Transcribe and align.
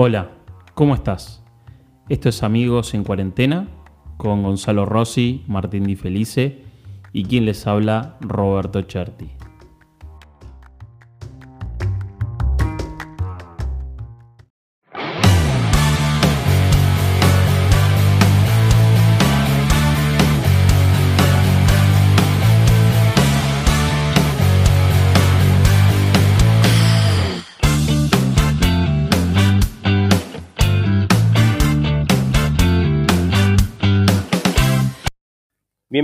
Hola, 0.00 0.30
¿cómo 0.74 0.94
estás? 0.94 1.42
Esto 2.08 2.28
es 2.28 2.44
Amigos 2.44 2.94
en 2.94 3.02
Cuarentena 3.02 3.66
con 4.16 4.44
Gonzalo 4.44 4.86
Rossi, 4.86 5.42
Martín 5.48 5.82
Di 5.82 5.96
Felice 5.96 6.62
y 7.12 7.24
quien 7.24 7.46
les 7.46 7.66
habla, 7.66 8.16
Roberto 8.20 8.80
Cherti. 8.82 9.28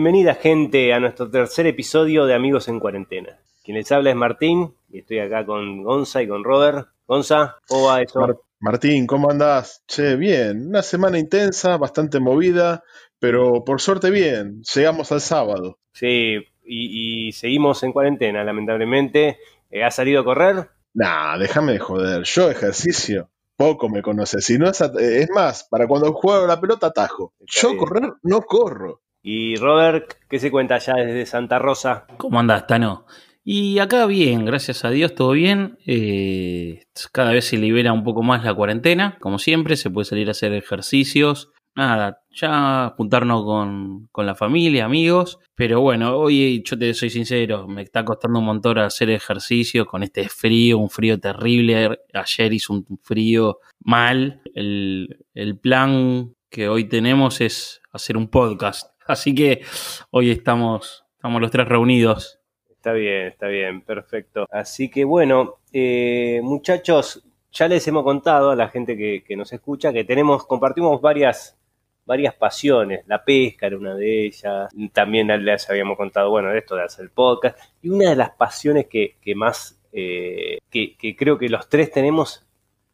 Bienvenida 0.04 0.34
gente 0.34 0.92
a 0.92 1.00
nuestro 1.00 1.30
tercer 1.30 1.66
episodio 1.66 2.26
de 2.26 2.34
Amigos 2.34 2.68
en 2.68 2.78
Cuarentena. 2.78 3.38
Quien 3.64 3.78
les 3.78 3.90
habla 3.90 4.10
es 4.10 4.16
Martín 4.16 4.74
y 4.90 4.98
estoy 4.98 5.18
acá 5.18 5.46
con 5.46 5.82
Gonza 5.82 6.20
y 6.20 6.28
con 6.28 6.44
Robert. 6.44 6.88
Gonza, 7.06 7.56
¿cómo 7.66 7.86
va 7.86 8.02
eso? 8.02 8.20
Mar- 8.20 8.36
Martín, 8.60 9.06
¿cómo 9.06 9.30
andás? 9.30 9.82
Che, 9.88 10.16
bien, 10.16 10.68
una 10.68 10.82
semana 10.82 11.18
intensa, 11.18 11.78
bastante 11.78 12.20
movida, 12.20 12.82
pero 13.18 13.64
por 13.64 13.80
suerte 13.80 14.10
bien, 14.10 14.60
llegamos 14.74 15.10
al 15.10 15.22
sábado. 15.22 15.78
Sí, 15.94 16.36
y, 16.66 17.28
y 17.28 17.32
seguimos 17.32 17.82
en 17.82 17.92
cuarentena, 17.92 18.44
lamentablemente. 18.44 19.38
Eh, 19.70 19.84
¿Has 19.84 19.94
salido 19.94 20.20
a 20.20 20.24
correr? 20.24 20.68
Nah, 20.92 21.38
déjame 21.38 21.72
de 21.72 21.78
joder, 21.78 22.24
yo 22.24 22.50
ejercicio, 22.50 23.30
poco 23.56 23.88
me 23.88 24.02
conoces, 24.02 24.44
si 24.44 24.58
no 24.58 24.68
es, 24.68 24.78
eh, 24.82 25.22
es 25.22 25.30
más, 25.30 25.64
para 25.64 25.88
cuando 25.88 26.12
juego 26.12 26.46
la 26.46 26.60
pelota 26.60 26.88
atajo. 26.88 27.32
Yo 27.40 27.74
correr 27.78 28.12
no 28.22 28.42
corro. 28.42 29.00
Y 29.26 29.56
Robert, 29.56 30.18
¿qué 30.28 30.38
se 30.38 30.50
cuenta 30.50 30.74
allá 30.74 30.96
desde 30.96 31.24
Santa 31.24 31.58
Rosa? 31.58 32.06
¿Cómo 32.18 32.38
andás, 32.38 32.66
Tano? 32.66 33.06
Y 33.42 33.78
acá 33.78 34.04
bien, 34.04 34.44
gracias 34.44 34.84
a 34.84 34.90
Dios, 34.90 35.14
todo 35.14 35.30
bien. 35.30 35.78
Eh, 35.86 36.82
cada 37.10 37.32
vez 37.32 37.46
se 37.46 37.56
libera 37.56 37.94
un 37.94 38.04
poco 38.04 38.22
más 38.22 38.44
la 38.44 38.52
cuarentena, 38.52 39.16
como 39.20 39.38
siempre, 39.38 39.76
se 39.76 39.88
puede 39.88 40.04
salir 40.04 40.28
a 40.28 40.32
hacer 40.32 40.52
ejercicios. 40.52 41.52
Nada, 41.74 42.22
ya 42.32 42.92
juntarnos 42.98 43.44
con, 43.44 44.08
con 44.12 44.26
la 44.26 44.34
familia, 44.34 44.84
amigos. 44.84 45.38
Pero 45.54 45.80
bueno, 45.80 46.18
hoy 46.18 46.62
yo 46.62 46.78
te 46.78 46.92
soy 46.92 47.08
sincero, 47.08 47.66
me 47.66 47.80
está 47.80 48.04
costando 48.04 48.40
un 48.40 48.44
montón 48.44 48.76
hacer 48.76 49.08
ejercicio 49.08 49.86
con 49.86 50.02
este 50.02 50.28
frío, 50.28 50.76
un 50.76 50.90
frío 50.90 51.18
terrible. 51.18 51.98
Ayer 52.12 52.52
hizo 52.52 52.74
un 52.74 52.98
frío 53.02 53.60
mal. 53.80 54.42
El, 54.54 55.24
el 55.32 55.58
plan 55.58 56.34
que 56.50 56.68
hoy 56.68 56.84
tenemos 56.84 57.40
es 57.40 57.80
hacer 57.90 58.16
un 58.16 58.28
podcast. 58.28 58.93
Así 59.06 59.34
que 59.34 59.62
hoy 60.10 60.30
estamos, 60.30 61.04
estamos 61.16 61.40
los 61.40 61.50
tres 61.50 61.68
reunidos. 61.68 62.40
Está 62.70 62.92
bien, 62.92 63.28
está 63.28 63.48
bien, 63.48 63.82
perfecto. 63.82 64.46
Así 64.50 64.90
que 64.90 65.04
bueno, 65.04 65.56
eh, 65.72 66.40
muchachos, 66.42 67.22
ya 67.52 67.68
les 67.68 67.86
hemos 67.88 68.04
contado 68.04 68.50
a 68.50 68.56
la 68.56 68.68
gente 68.68 68.96
que, 68.96 69.36
nos 69.36 69.52
escucha 69.52 69.92
que 69.92 70.04
tenemos, 70.04 70.46
compartimos 70.46 71.00
varias, 71.00 71.56
varias 72.04 72.34
pasiones. 72.34 73.04
La 73.06 73.24
pesca 73.24 73.66
era 73.66 73.76
una 73.76 73.94
de 73.94 74.26
ellas. 74.26 74.70
También 74.92 75.28
les 75.44 75.70
habíamos 75.70 75.96
contado, 75.96 76.30
bueno, 76.30 76.52
esto 76.52 76.76
de 76.76 76.84
hacer 76.84 77.10
podcast. 77.10 77.58
Y 77.80 77.90
una 77.90 78.10
de 78.10 78.16
las 78.16 78.30
pasiones 78.30 78.86
que, 78.86 79.16
que 79.20 79.34
más, 79.34 79.80
eh, 79.92 80.58
que, 80.70 80.96
que 80.96 81.14
creo 81.16 81.38
que 81.38 81.48
los 81.48 81.68
tres 81.68 81.90
tenemos 81.90 82.46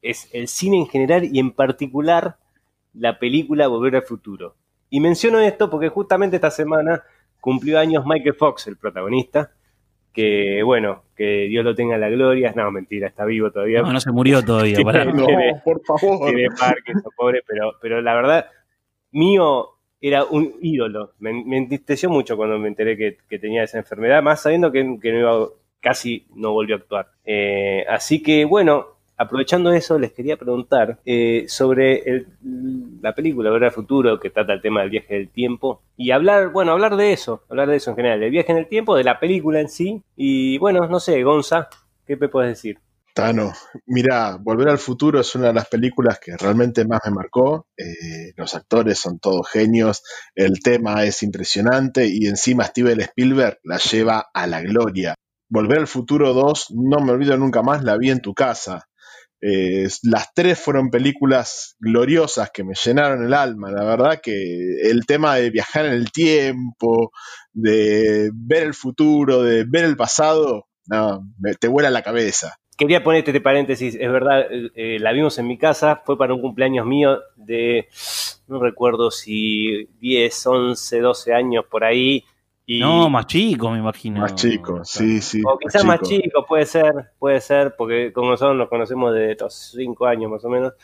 es 0.03 0.29
el 0.33 0.49
cine 0.49 0.77
en 0.79 0.87
general 0.87 1.25
y 1.25 1.39
en 1.39 1.53
particular 1.53 2.37
la 2.95 3.19
película 3.19 3.69
Volver 3.69 3.97
al 3.97 4.03
Futuro. 4.03 4.57
Y 4.91 5.01
menciono 5.01 5.39
esto 5.41 5.71
porque 5.71 5.89
justamente 5.89 6.37
esta 6.37 6.51
semana 6.51 7.03
cumplió 7.41 7.79
años 7.79 8.05
Michael 8.07 8.35
Fox, 8.35 8.67
el 8.67 8.77
protagonista, 8.77 9.53
que 10.13 10.63
bueno, 10.65 11.05
que 11.17 11.47
Dios 11.49 11.65
lo 11.65 11.75
tenga 11.75 11.95
en 11.95 12.01
la 12.01 12.09
gloria. 12.11 12.53
No, 12.57 12.71
mentira, 12.73 13.07
está 13.09 13.25
vivo 13.25 13.51
todavía. 13.53 13.83
No, 13.83 13.93
no 13.93 14.01
se 14.01 14.11
murió 14.11 14.45
todavía. 14.45 14.77
Sí, 14.77 14.85
pará. 14.85 15.05
No, 15.05 15.25
Tiene- 15.27 15.61
por 15.65 15.81
favor. 15.85 16.29
Tiene 16.29 16.49
Parkinson, 16.59 17.13
pobre, 17.17 17.43
pero, 17.47 17.73
pero 17.81 18.03
la 18.03 18.15
verdad, 18.15 18.47
mío 19.13 19.69
era 20.01 20.25
un 20.25 20.55
ídolo. 20.61 21.13
Me, 21.21 21.33
me 21.45 21.59
entristeció 21.59 22.11
mucho 22.11 22.37
cuando 22.37 22.59
me 22.59 22.69
enteré 22.69 22.97
que, 22.97 23.19
que 23.29 23.39
tenía 23.39 23.63
esa 23.63 23.79
enfermedad, 23.79 24.23
más 24.23 24.43
sabiendo 24.43 24.73
que, 24.73 24.99
que 25.01 25.13
no 25.13 25.19
iba, 25.21 25.47
casi 25.79 26.27
no 26.35 26.53
volvió 26.53 26.75
a 26.75 26.79
actuar. 26.79 27.09
Eh, 27.25 27.85
así 27.89 28.23
que 28.23 28.45
bueno, 28.45 28.87
aprovechando 29.21 29.71
eso, 29.71 29.99
les 29.99 30.13
quería 30.13 30.39
preguntar 30.39 30.99
eh, 31.05 31.45
sobre 31.47 32.25
la 33.03 33.15
película 33.15 33.51
Volver 33.51 33.67
al 33.67 33.73
Futuro, 33.73 34.19
que 34.19 34.31
trata 34.31 34.55
el 34.55 34.63
tema 34.63 34.81
del 34.81 34.89
viaje 34.89 35.15
del 35.15 35.29
tiempo, 35.29 35.83
y 35.95 36.11
hablar, 36.11 36.49
bueno, 36.49 36.73
hablar 36.73 36.97
de 36.97 37.13
eso, 37.13 37.43
hablar 37.51 37.69
de 37.69 37.77
eso 37.77 37.91
en 37.91 37.97
general, 37.97 38.21
del 38.21 38.31
viaje 38.31 38.51
en 38.51 38.57
el 38.57 38.67
tiempo, 38.67 38.97
de 38.97 39.05
la 39.05 39.21
película 39.21 39.61
en 39.61 39.69
sí, 39.69 40.03
y 40.17 40.57
bueno, 40.57 40.89
no 40.89 40.99
sé, 41.01 41.23
Gonza, 41.23 41.69
¿qué 42.07 42.17
me 42.17 42.31
puedes 42.31 42.53
decir? 42.53 42.79
Tano, 43.13 43.53
mira, 43.85 44.39
Volver 44.41 44.71
al 44.71 44.79
Futuro 44.79 45.21
es 45.21 45.35
una 45.35 45.49
de 45.49 45.53
las 45.53 45.69
películas 45.69 46.19
que 46.19 46.37
realmente 46.39 46.87
más 46.87 47.01
me 47.05 47.11
marcó. 47.11 47.67
Eh, 47.77 48.33
los 48.37 48.55
actores 48.55 49.01
son 49.01 49.19
todos 49.19 49.49
genios, 49.51 50.03
el 50.35 50.61
tema 50.61 51.05
es 51.05 51.23
impresionante 51.23 52.07
y 52.07 52.27
encima 52.27 52.65
Steven 52.65 53.01
Spielberg 53.01 53.59
la 53.65 53.79
lleva 53.79 54.31
a 54.33 54.47
la 54.47 54.63
gloria. 54.63 55.15
Volver 55.51 55.81
al 55.81 55.89
Futuro 55.89 56.33
2, 56.33 56.69
no 56.71 57.01
me 57.01 57.11
olvido 57.11 57.37
nunca 57.37 57.61
más, 57.61 57.83
la 57.83 57.99
vi 57.99 58.11
en 58.11 58.21
tu 58.21 58.33
casa. 58.33 58.87
Eh, 59.43 59.89
las 60.03 60.35
tres 60.35 60.59
fueron 60.59 60.91
películas 60.91 61.77
gloriosas 61.79 62.51
que 62.51 62.65
me 62.65 62.75
llenaron 62.75 63.25
el 63.25 63.33
alma. 63.33 63.71
La 63.71 63.85
verdad 63.85 64.21
que 64.23 64.83
el 64.83 65.07
tema 65.07 65.37
de 65.37 65.51
viajar 65.51 65.87
en 65.87 65.93
el 65.93 66.13
tiempo, 66.13 67.13
de 67.53 68.31
ver 68.35 68.65
el 68.65 68.75
futuro, 68.75 69.43
de 69.43 69.65
ver 69.65 69.85
el 69.85 69.97
pasado, 69.97 70.67
no, 70.87 71.27
te 71.59 71.69
vuela 71.69 71.91
la 71.91 72.03
cabeza. 72.03 72.57
Quería 72.77 73.05
poner 73.05 73.23
este 73.27 73.41
paréntesis, 73.43 73.95
es 73.95 74.11
verdad, 74.11 74.41
eh, 74.51 74.71
eh, 74.75 74.99
la 75.01 75.13
vimos 75.13 75.39
en 75.39 75.47
mi 75.47 75.59
casa, 75.59 76.03
fue 76.05 76.17
para 76.17 76.33
un 76.33 76.41
cumpleaños 76.41 76.87
mío 76.87 77.19
de, 77.37 77.89
no 78.49 78.59
recuerdo 78.59 79.11
si 79.11 79.85
10, 80.01 80.47
11, 80.47 81.01
12 81.01 81.35
años 81.35 81.65
por 81.71 81.85
ahí. 81.85 82.25
Y, 82.73 82.79
No, 82.79 83.11
más 83.11 83.27
chico, 83.27 83.69
me 83.73 83.79
imagino. 83.79 84.21
Más 84.21 84.37
chico, 84.37 84.85
sí, 84.85 85.21
sí. 85.21 85.43
o 85.45 85.59
quizás 85.59 85.85
más 85.85 86.01
chico, 86.03 86.47
puede 86.47 86.65
ser, 86.67 87.11
puede 87.19 87.41
ser, 87.41 87.75
porque 87.77 88.13
con 88.13 88.29
nosotros 88.29 88.57
nos 88.57 88.69
conocemos 88.69 89.13
de 89.13 89.37
los 89.41 89.73
5 89.77 90.07
años 90.07 90.31
más 90.31 90.45
o 90.45 90.49
menos. 90.49 90.75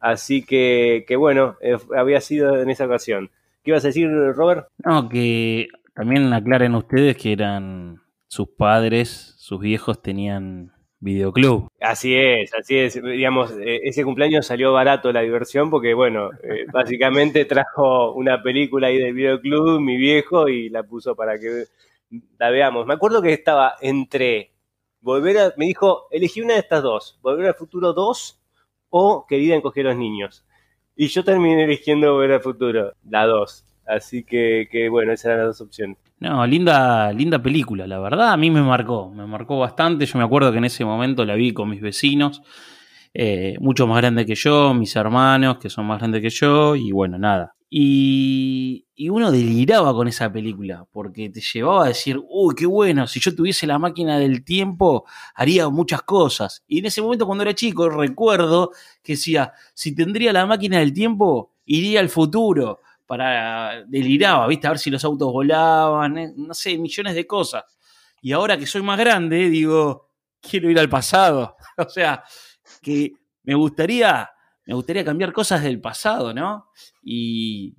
Así 0.00 0.46
que, 0.46 1.04
que 1.06 1.14
bueno, 1.16 1.56
eh, 1.60 1.76
había 1.94 2.22
sido 2.22 2.56
en 2.56 2.70
esa 2.70 2.86
ocasión. 2.86 3.30
¿Qué 3.62 3.72
ibas 3.72 3.84
a 3.84 3.88
decir, 3.88 4.08
Robert? 4.34 4.68
No, 4.82 5.10
que 5.10 5.68
también 5.94 6.32
aclaren 6.32 6.74
ustedes 6.74 7.18
que 7.18 7.32
eran 7.32 8.00
sus 8.28 8.48
padres, 8.48 9.34
sus 9.36 9.60
viejos 9.60 10.00
tenían 10.00 10.72
videoclub. 11.00 11.68
Así 11.80 12.14
es, 12.14 12.52
así 12.54 12.76
es. 12.76 13.02
Digamos, 13.02 13.52
eh, 13.52 13.80
ese 13.84 14.04
cumpleaños 14.04 14.46
salió 14.46 14.72
barato 14.72 15.12
la 15.12 15.20
diversión 15.20 15.70
porque, 15.70 15.94
bueno, 15.94 16.30
eh, 16.42 16.66
básicamente 16.72 17.44
trajo 17.44 18.12
una 18.12 18.42
película 18.42 18.88
ahí 18.88 18.98
del 18.98 19.14
videoclub, 19.14 19.80
mi 19.80 19.96
viejo, 19.96 20.48
y 20.48 20.68
la 20.68 20.82
puso 20.82 21.14
para 21.14 21.38
que 21.38 21.64
la 22.38 22.50
veamos. 22.50 22.86
Me 22.86 22.94
acuerdo 22.94 23.22
que 23.22 23.32
estaba 23.32 23.74
entre 23.80 24.52
volver 25.00 25.38
a. 25.38 25.54
Me 25.56 25.66
dijo, 25.66 26.08
elegí 26.10 26.40
una 26.40 26.54
de 26.54 26.60
estas 26.60 26.82
dos: 26.82 27.18
Volver 27.22 27.46
al 27.46 27.54
futuro 27.54 27.92
2 27.92 28.40
o 28.90 29.26
Querida 29.28 29.56
encoger 29.56 29.84
los 29.84 29.96
niños. 29.96 30.44
Y 30.96 31.08
yo 31.08 31.24
terminé 31.24 31.64
eligiendo 31.64 32.14
Volver 32.14 32.32
al 32.32 32.40
futuro, 32.40 32.92
la 33.08 33.26
2. 33.26 33.64
Así 33.86 34.24
que, 34.24 34.68
que, 34.70 34.88
bueno, 34.88 35.12
esas 35.12 35.26
eran 35.26 35.46
las 35.46 35.58
dos 35.58 35.66
opciones. 35.68 35.98
No, 36.18 36.46
linda, 36.46 37.12
linda 37.12 37.42
película, 37.42 37.86
la 37.86 37.98
verdad, 37.98 38.32
a 38.32 38.36
mí 38.38 38.50
me 38.50 38.62
marcó, 38.62 39.10
me 39.10 39.26
marcó 39.26 39.58
bastante. 39.58 40.06
Yo 40.06 40.18
me 40.18 40.24
acuerdo 40.24 40.50
que 40.50 40.58
en 40.58 40.64
ese 40.64 40.82
momento 40.84 41.24
la 41.26 41.34
vi 41.34 41.52
con 41.52 41.68
mis 41.68 41.82
vecinos, 41.82 42.40
eh, 43.12 43.56
mucho 43.60 43.86
más 43.86 43.98
grandes 43.98 44.24
que 44.24 44.34
yo, 44.34 44.72
mis 44.72 44.96
hermanos, 44.96 45.58
que 45.58 45.68
son 45.68 45.86
más 45.86 45.98
grandes 45.98 46.22
que 46.22 46.30
yo, 46.30 46.74
y 46.74 46.90
bueno, 46.90 47.18
nada. 47.18 47.54
Y, 47.68 48.86
y 48.94 49.10
uno 49.10 49.30
deliraba 49.30 49.92
con 49.92 50.08
esa 50.08 50.32
película, 50.32 50.86
porque 50.90 51.28
te 51.28 51.42
llevaba 51.42 51.84
a 51.84 51.88
decir, 51.88 52.18
uy, 52.30 52.54
qué 52.56 52.64
bueno, 52.64 53.06
si 53.06 53.20
yo 53.20 53.34
tuviese 53.34 53.66
la 53.66 53.78
máquina 53.78 54.18
del 54.18 54.42
tiempo, 54.42 55.04
haría 55.34 55.68
muchas 55.68 56.00
cosas. 56.02 56.64
Y 56.66 56.78
en 56.78 56.86
ese 56.86 57.02
momento, 57.02 57.26
cuando 57.26 57.42
era 57.42 57.54
chico, 57.54 57.90
recuerdo 57.90 58.70
que 59.02 59.12
decía, 59.14 59.52
si 59.74 59.94
tendría 59.94 60.32
la 60.32 60.46
máquina 60.46 60.78
del 60.78 60.94
tiempo, 60.94 61.52
iría 61.66 62.00
al 62.00 62.08
futuro 62.08 62.80
para 63.06 63.84
deliraba, 63.86 64.46
¿viste? 64.48 64.66
A 64.66 64.70
ver 64.70 64.78
si 64.78 64.90
los 64.90 65.04
autos 65.04 65.32
volaban, 65.32 66.18
eh, 66.18 66.32
no 66.36 66.54
sé, 66.54 66.76
millones 66.78 67.14
de 67.14 67.26
cosas. 67.26 67.64
Y 68.20 68.32
ahora 68.32 68.56
que 68.58 68.66
soy 68.66 68.82
más 68.82 68.98
grande, 68.98 69.48
digo, 69.48 70.10
quiero 70.40 70.70
ir 70.70 70.78
al 70.78 70.88
pasado. 70.88 71.56
o 71.78 71.88
sea, 71.88 72.22
que 72.82 73.12
me 73.44 73.54
gustaría, 73.54 74.28
me 74.66 74.74
gustaría 74.74 75.04
cambiar 75.04 75.32
cosas 75.32 75.62
del 75.62 75.80
pasado, 75.80 76.34
¿no? 76.34 76.70
Y 77.02 77.74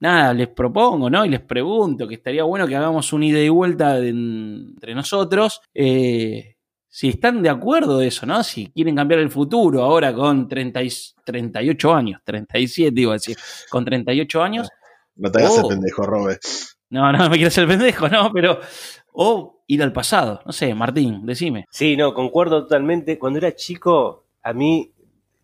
nada, 0.00 0.32
les 0.34 0.48
propongo, 0.48 1.10
¿no? 1.10 1.24
Y 1.24 1.28
les 1.30 1.40
pregunto 1.40 2.06
que 2.06 2.14
estaría 2.14 2.44
bueno 2.44 2.66
que 2.66 2.76
hagamos 2.76 3.12
una 3.12 3.26
ida 3.26 3.40
y 3.40 3.48
vuelta 3.48 3.98
entre 3.98 4.94
nosotros. 4.94 5.60
eh, 5.74 6.57
si 6.98 7.10
están 7.10 7.42
de 7.44 7.48
acuerdo 7.48 7.98
de 7.98 8.08
eso, 8.08 8.26
¿no? 8.26 8.42
Si 8.42 8.72
quieren 8.72 8.96
cambiar 8.96 9.20
el 9.20 9.30
futuro 9.30 9.84
ahora 9.84 10.12
con 10.12 10.48
30 10.48 10.80
38 11.24 11.94
años, 11.94 12.20
37 12.24 13.00
iba 13.00 13.12
a 13.12 13.14
decir, 13.14 13.36
con 13.70 13.84
38 13.84 14.42
años. 14.42 14.68
No 15.14 15.30
te 15.30 15.38
hagas 15.38 15.58
el 15.58 15.68
pendejo, 15.68 16.02
Robert. 16.02 16.42
No, 16.90 17.12
no, 17.12 17.30
me 17.30 17.36
quiero 17.36 17.48
hacer 17.48 17.62
el 17.62 17.70
pendejo, 17.70 18.08
no, 18.08 18.32
pero. 18.32 18.58
O 19.12 19.62
ir 19.68 19.80
al 19.84 19.92
pasado, 19.92 20.40
no 20.44 20.50
sé, 20.50 20.74
Martín, 20.74 21.24
decime. 21.24 21.66
Sí, 21.70 21.96
no, 21.96 22.14
concuerdo 22.14 22.62
totalmente. 22.62 23.16
Cuando 23.16 23.38
era 23.38 23.54
chico, 23.54 24.24
a 24.42 24.52
mí, 24.52 24.90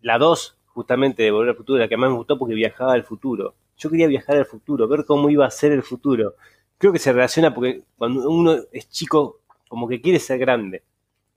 la 0.01 0.17
2, 0.17 0.57
justamente 0.65 1.23
de 1.23 1.31
Volver 1.31 1.51
al 1.51 1.55
Futuro, 1.55 1.79
la 1.79 1.87
que 1.87 1.95
más 1.95 2.09
me 2.09 2.17
gustó 2.17 2.37
porque 2.37 2.53
viajaba 2.53 2.91
al 2.91 3.05
futuro. 3.05 3.55
Yo 3.77 3.89
quería 3.89 4.07
viajar 4.07 4.35
al 4.35 4.45
futuro, 4.45 4.89
ver 4.89 5.05
cómo 5.05 5.29
iba 5.29 5.45
a 5.45 5.51
ser 5.51 5.71
el 5.71 5.83
futuro. 5.83 6.35
Creo 6.77 6.91
que 6.91 6.99
se 6.99 7.13
relaciona 7.13 7.53
porque 7.53 7.83
cuando 7.95 8.29
uno 8.29 8.57
es 8.73 8.89
chico, 8.89 9.39
como 9.69 9.87
que 9.87 10.01
quiere 10.01 10.19
ser 10.19 10.37
grande. 10.37 10.83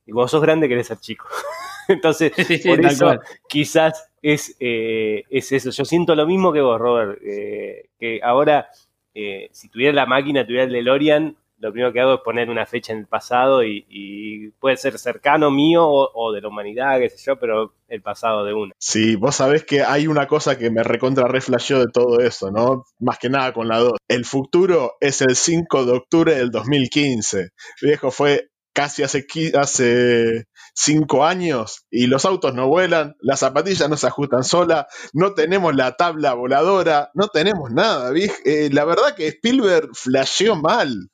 Y 0.08 0.12
cuando 0.12 0.28
sos 0.28 0.40
grande 0.40 0.69
querés 0.69 0.87
ser 0.87 0.99
chico. 0.99 1.26
Entonces, 1.88 2.32
por 2.64 2.84
eso 2.84 3.20
quizás 3.46 4.10
es, 4.22 4.56
eh, 4.58 5.25
es 5.28 5.52
eso. 5.52 5.70
Yo 5.70 5.84
siento 5.84 6.14
lo 6.14 6.26
mismo 6.26 6.50
que 6.50 6.62
vos, 6.62 6.78
Robert. 6.81 7.20
Eh, 7.22 7.90
que 8.00 8.20
ahora, 8.22 8.70
eh, 9.14 9.50
si 9.52 9.69
tuviera 9.69 9.93
la 9.93 10.06
máquina, 10.06 10.46
tuviera 10.46 10.64
el 10.64 10.72
DeLorean, 10.72 11.37
lo 11.58 11.72
primero 11.72 11.93
que 11.93 12.00
hago 12.00 12.14
es 12.14 12.20
poner 12.20 12.49
una 12.49 12.64
fecha 12.64 12.94
en 12.94 13.00
el 13.00 13.06
pasado 13.06 13.62
y, 13.62 14.50
puede 14.60 14.78
ser 14.78 14.99
cercano 14.99 15.50
mío 15.50 15.87
o, 15.87 16.32
de 16.32 16.40
la 16.40 16.49
humanidad, 16.49 16.99
qué 17.00 17.10
sé 17.10 17.19
yo, 17.25 17.38
pero 17.38 17.75
el 17.88 18.00
pasado 18.00 18.44
de 18.44 18.55
uno. 18.55 18.72
Sí, 18.78 19.16
vos 19.16 19.37
sabés 19.37 19.64
que 19.64 19.82
hay 19.82 20.06
una 20.06 20.26
cosa 20.26 20.56
que 20.56 20.70
me 20.70 20.82
recontra 20.82 21.28
reflashó 21.28 21.81
de 21.81 21.93
todo 21.93 22.20
eso, 22.20 22.50
¿no? 22.50 22.84
Más 22.99 23.19
que 23.19 23.28
nada 23.28 23.52
con 23.52 23.69
la 23.69 23.78
2. 23.78 23.93
El 24.08 24.25
futuro 24.25 24.96
es 25.00 25.20
el 25.20 25.37
5 25.37 25.84
de 25.84 25.93
octubre 25.93 26.34
del 26.34 26.50
2015. 26.50 27.50
Viejo, 27.82 28.10
fue 28.10 28.49
casi 28.78 29.02
hace, 29.02 30.46
cinco 30.72 31.25
años 31.25 31.84
y 31.90 32.06
los 32.06 32.25
autos 32.25 32.54
no 32.54 32.69
vuelan, 32.69 33.16
las 33.20 33.40
zapatillas 33.40 33.90
no 33.90 33.96
se 33.96 34.06
ajustan 34.06 34.44
sola, 34.44 34.86
no 35.12 35.34
tenemos 35.34 35.75
la 35.75 35.96
tabla 35.96 36.34
voladora, 36.34 37.10
no 37.14 37.26
tenemos 37.26 37.72
nada. 37.72 38.12
Eh, 38.44 38.70
la 38.72 38.84
verdad 38.84 39.16
que 39.16 39.26
Spielberg 39.26 39.88
flasheó 39.94 40.54
mal. 40.54 41.10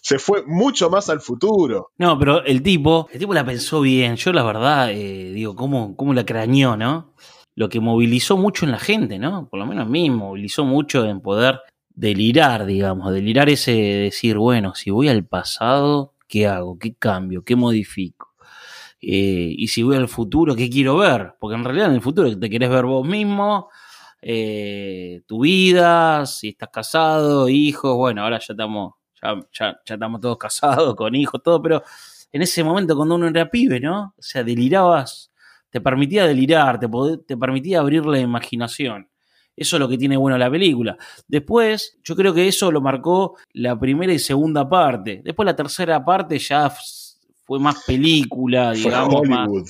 Se 0.00 0.18
fue 0.18 0.42
mucho 0.46 0.88
más 0.88 1.10
al 1.10 1.20
futuro. 1.20 1.90
No, 1.98 2.18
pero 2.18 2.42
el 2.44 2.62
tipo, 2.62 3.08
el 3.12 3.18
tipo 3.18 3.34
la 3.34 3.44
pensó 3.44 3.82
bien. 3.82 4.16
Yo 4.16 4.32
la 4.32 4.42
verdad, 4.42 4.90
eh, 4.90 5.32
digo, 5.34 5.54
¿cómo, 5.54 5.94
¿cómo 5.96 6.14
la 6.14 6.24
crañó, 6.24 6.78
no? 6.78 7.14
Lo 7.54 7.68
que 7.68 7.80
movilizó 7.80 8.38
mucho 8.38 8.64
en 8.64 8.70
la 8.70 8.78
gente, 8.78 9.18
¿no? 9.18 9.50
Por 9.50 9.58
lo 9.58 9.66
menos 9.66 9.86
a 9.86 9.90
mí, 9.90 10.08
movilizó 10.08 10.64
mucho 10.64 11.04
en 11.04 11.20
poder 11.20 11.60
delirar, 11.94 12.64
digamos, 12.64 13.12
delirar 13.12 13.50
ese 13.50 13.72
decir, 13.72 14.38
bueno, 14.38 14.74
si 14.74 14.90
voy 14.90 15.08
al 15.08 15.26
pasado, 15.26 16.11
¿qué 16.32 16.46
hago? 16.46 16.78
¿Qué 16.78 16.94
cambio? 16.94 17.44
¿Qué 17.44 17.56
modifico? 17.56 18.34
Eh, 19.02 19.54
y 19.58 19.68
si 19.68 19.82
voy 19.82 19.96
al 19.96 20.08
futuro, 20.08 20.56
¿qué 20.56 20.70
quiero 20.70 20.96
ver? 20.96 21.34
Porque 21.38 21.56
en 21.56 21.64
realidad 21.64 21.88
en 21.88 21.96
el 21.96 22.00
futuro 22.00 22.38
te 22.38 22.48
querés 22.48 22.70
ver 22.70 22.86
vos 22.86 23.06
mismo, 23.06 23.68
eh, 24.22 25.22
tu 25.26 25.42
vida, 25.42 26.24
si 26.24 26.50
estás 26.50 26.70
casado, 26.72 27.50
hijos, 27.50 27.96
bueno, 27.96 28.22
ahora 28.22 28.38
ya 28.38 28.54
estamos, 28.54 28.94
ya, 29.52 29.76
estamos 29.84 30.20
todos 30.22 30.38
casados, 30.38 30.94
con 30.96 31.14
hijos, 31.14 31.42
todo, 31.42 31.60
pero 31.60 31.82
en 32.32 32.40
ese 32.42 32.64
momento 32.64 32.96
cuando 32.96 33.16
uno 33.16 33.28
era 33.28 33.50
pibe, 33.50 33.78
¿no? 33.80 34.14
O 34.16 34.22
sea, 34.22 34.42
delirabas, 34.42 35.32
te 35.68 35.82
permitía 35.82 36.26
delirar, 36.26 36.80
te, 36.80 36.88
te 37.26 37.36
permitía 37.36 37.80
abrir 37.80 38.06
la 38.06 38.20
imaginación. 38.20 39.08
Eso 39.56 39.76
es 39.76 39.80
lo 39.80 39.88
que 39.88 39.98
tiene 39.98 40.16
bueno 40.16 40.38
la 40.38 40.50
película. 40.50 40.96
Después, 41.28 41.98
yo 42.02 42.16
creo 42.16 42.32
que 42.32 42.48
eso 42.48 42.72
lo 42.72 42.80
marcó 42.80 43.36
la 43.52 43.78
primera 43.78 44.12
y 44.12 44.18
segunda 44.18 44.68
parte. 44.68 45.20
Después 45.24 45.44
la 45.46 45.56
tercera 45.56 46.04
parte 46.04 46.38
ya 46.38 46.72
fue 47.44 47.58
más 47.58 47.84
película, 47.84 48.72
digamos. 48.72 49.08
Fue 49.08 49.20
Hollywood. 49.20 49.68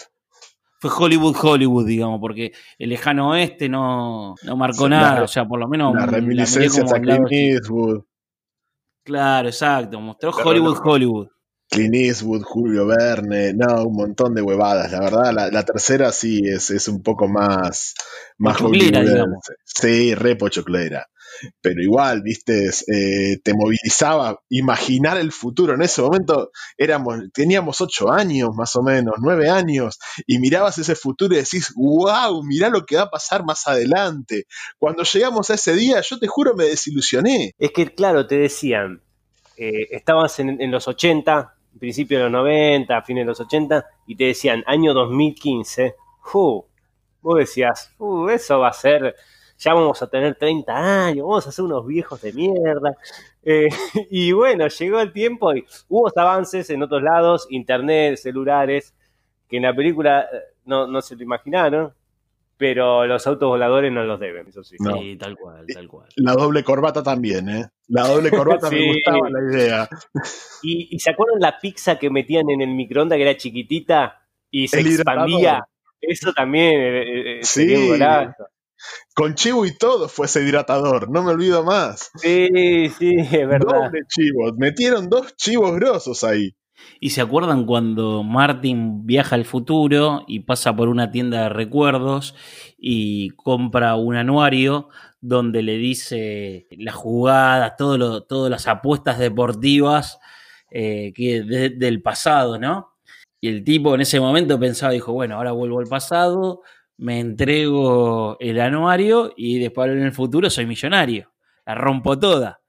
fue 0.78 0.90
Hollywood, 0.90 1.36
Hollywood, 1.40 1.86
digamos, 1.86 2.20
porque 2.20 2.52
el 2.78 2.90
lejano 2.90 3.30
oeste 3.30 3.68
no, 3.68 4.36
no 4.44 4.56
marcó 4.56 4.88
nada. 4.88 5.22
o 5.22 5.28
sea, 5.28 5.46
por 5.46 5.58
lo 5.58 5.68
menos. 5.68 5.94
La 5.94 6.06
reminiscencia 6.06 6.84
a 6.84 7.00
Clint 7.00 7.30
Eastwood. 7.30 8.04
Claro, 9.04 9.48
exacto. 9.48 10.00
Mostró 10.00 10.30
Hollywood, 10.30 10.78
Hollywood. 10.82 11.28
Clint 11.72 11.94
Eastwood, 11.94 12.42
Julio 12.42 12.86
Verne, 12.86 13.54
no, 13.54 13.84
un 13.84 13.96
montón 13.96 14.34
de 14.34 14.42
huevadas. 14.42 14.92
La 14.92 15.00
verdad, 15.00 15.50
la, 15.50 15.64
tercera 15.64 16.12
sí 16.12 16.42
es, 16.44 16.70
es, 16.70 16.86
un 16.86 17.02
poco 17.02 17.28
más, 17.28 17.94
más 18.36 18.58
digamos. 18.70 19.38
Sí, 19.64 20.14
re 20.14 20.36
pochoclera. 20.36 21.08
Pero 21.62 21.82
igual, 21.82 22.20
viste, 22.20 22.68
eh, 22.68 23.38
te 23.42 23.54
movilizaba 23.54 24.38
imaginar 24.50 25.16
el 25.16 25.32
futuro. 25.32 25.72
En 25.74 25.80
ese 25.80 26.02
momento 26.02 26.50
éramos, 26.76 27.16
teníamos 27.32 27.80
ocho 27.80 28.12
años 28.12 28.50
más 28.54 28.76
o 28.76 28.82
menos, 28.82 29.14
nueve 29.18 29.48
años, 29.48 29.98
y 30.26 30.38
mirabas 30.40 30.76
ese 30.76 30.94
futuro 30.94 31.34
y 31.34 31.38
decís, 31.38 31.72
wow, 31.74 32.44
mirá 32.44 32.68
lo 32.68 32.84
que 32.84 32.96
va 32.96 33.04
a 33.04 33.10
pasar 33.10 33.46
más 33.46 33.66
adelante. 33.66 34.44
Cuando 34.78 35.04
llegamos 35.04 35.48
a 35.48 35.54
ese 35.54 35.74
día, 35.74 36.02
yo 36.02 36.18
te 36.18 36.26
juro 36.26 36.54
me 36.54 36.64
desilusioné. 36.64 37.54
Es 37.58 37.70
que, 37.70 37.94
claro, 37.94 38.26
te 38.26 38.36
decían, 38.36 39.00
eh, 39.56 39.88
estabas 39.90 40.38
en, 40.38 40.60
en 40.60 40.70
los 40.70 40.86
80, 40.86 41.54
principio 41.78 42.18
de 42.18 42.24
los 42.24 42.32
90, 42.32 43.02
fines 43.02 43.22
de 43.22 43.26
los 43.26 43.40
80, 43.40 43.86
y 44.06 44.16
te 44.16 44.24
decían 44.24 44.62
año 44.66 44.94
2015, 44.94 45.94
uh, 46.34 46.64
vos 47.22 47.38
decías, 47.38 47.94
uh, 47.98 48.28
eso 48.28 48.58
va 48.58 48.68
a 48.68 48.72
ser, 48.72 49.14
ya 49.58 49.74
vamos 49.74 50.02
a 50.02 50.08
tener 50.08 50.34
30 50.34 51.06
años, 51.06 51.26
vamos 51.26 51.46
a 51.46 51.52
ser 51.52 51.64
unos 51.64 51.86
viejos 51.86 52.20
de 52.20 52.32
mierda. 52.32 52.96
Eh, 53.42 53.68
y 54.10 54.32
bueno, 54.32 54.68
llegó 54.68 55.00
el 55.00 55.12
tiempo 55.12 55.54
y 55.54 55.64
hubo 55.88 56.10
avances 56.16 56.70
en 56.70 56.82
otros 56.82 57.02
lados, 57.02 57.46
internet, 57.50 58.16
celulares, 58.16 58.94
que 59.48 59.56
en 59.56 59.64
la 59.64 59.74
película 59.74 60.22
eh, 60.22 60.38
no, 60.64 60.86
no 60.86 61.02
se 61.02 61.16
lo 61.16 61.22
imaginaron, 61.22 61.94
pero 62.62 63.04
los 63.08 63.26
autos 63.26 63.48
voladores 63.48 63.90
no 63.90 64.04
los 64.04 64.20
deben, 64.20 64.46
eso 64.46 64.62
sí. 64.62 64.76
Sí, 64.78 65.16
tal 65.16 65.36
cual, 65.36 65.66
tal 65.66 65.88
cual. 65.88 66.08
La 66.14 66.34
doble 66.34 66.62
corbata 66.62 67.02
también, 67.02 67.48
¿eh? 67.48 67.68
La 67.88 68.06
doble 68.06 68.30
corbata 68.30 68.70
me 68.70 68.86
gustaba 68.86 69.28
la 69.28 69.52
idea. 69.52 69.88
¿Y, 70.62 70.96
se 71.00 71.10
acuerdan 71.10 71.40
la 71.40 71.58
pizza 71.58 71.98
que 71.98 72.08
metían 72.08 72.48
en 72.50 72.60
el 72.62 72.68
microondas 72.68 73.16
que 73.16 73.22
era 73.22 73.36
chiquitita 73.36 74.28
y 74.48 74.68
se 74.68 74.78
expandía? 74.78 75.66
Eso 76.00 76.32
también 76.32 76.74
eh, 76.80 77.02
eh, 77.02 77.40
eh, 77.40 77.40
sí. 77.42 77.90
Con 79.12 79.34
chivo 79.34 79.66
y 79.66 79.76
todo 79.76 80.08
fue 80.08 80.26
ese 80.26 80.44
hidratador, 80.44 81.10
no 81.10 81.24
me 81.24 81.32
olvido 81.32 81.64
más. 81.64 82.12
Sí, 82.14 82.92
sí, 82.96 83.16
es 83.18 83.48
verdad. 83.48 83.86
Doble 83.86 84.02
chivo, 84.06 84.52
metieron 84.56 85.10
dos 85.10 85.34
chivos 85.34 85.74
grosos 85.74 86.22
ahí. 86.22 86.54
¿Y 87.00 87.10
se 87.10 87.20
acuerdan 87.20 87.66
cuando 87.66 88.22
Martin 88.22 89.06
viaja 89.06 89.34
al 89.34 89.44
futuro 89.44 90.24
y 90.28 90.40
pasa 90.40 90.74
por 90.74 90.88
una 90.88 91.10
tienda 91.10 91.44
de 91.44 91.48
recuerdos 91.48 92.34
y 92.78 93.30
compra 93.30 93.96
un 93.96 94.16
anuario 94.16 94.88
donde 95.20 95.62
le 95.62 95.78
dice 95.78 96.66
las 96.70 96.94
jugadas, 96.94 97.74
todo 97.76 98.22
todas 98.24 98.50
las 98.50 98.68
apuestas 98.68 99.18
deportivas 99.18 100.18
eh, 100.70 101.12
que 101.14 101.42
del 101.42 102.00
pasado, 102.02 102.58
¿no? 102.58 102.92
Y 103.40 103.48
el 103.48 103.64
tipo 103.64 103.94
en 103.94 104.00
ese 104.00 104.20
momento 104.20 104.58
pensaba, 104.58 104.92
dijo, 104.92 105.12
bueno, 105.12 105.36
ahora 105.36 105.52
vuelvo 105.52 105.80
al 105.80 105.86
pasado, 105.86 106.62
me 106.96 107.20
entrego 107.20 108.36
el 108.40 108.60
anuario 108.60 109.34
y 109.36 109.58
después 109.58 109.90
en 109.90 110.02
el 110.02 110.12
futuro 110.12 110.48
soy 110.48 110.64
millonario. 110.66 111.32
La 111.66 111.74
rompo 111.74 112.18
toda. 112.18 112.61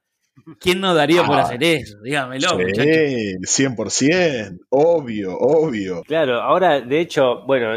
¿Quién 0.58 0.80
no 0.80 0.94
daría 0.94 1.24
por 1.24 1.36
ah, 1.36 1.42
hacer 1.42 1.62
eso? 1.62 2.00
Dígamelo, 2.02 2.48
sí, 2.74 3.36
100%, 3.38 4.66
obvio, 4.70 5.38
obvio. 5.38 6.02
Claro, 6.02 6.42
ahora, 6.42 6.80
de 6.80 7.00
hecho, 7.00 7.42
bueno, 7.46 7.74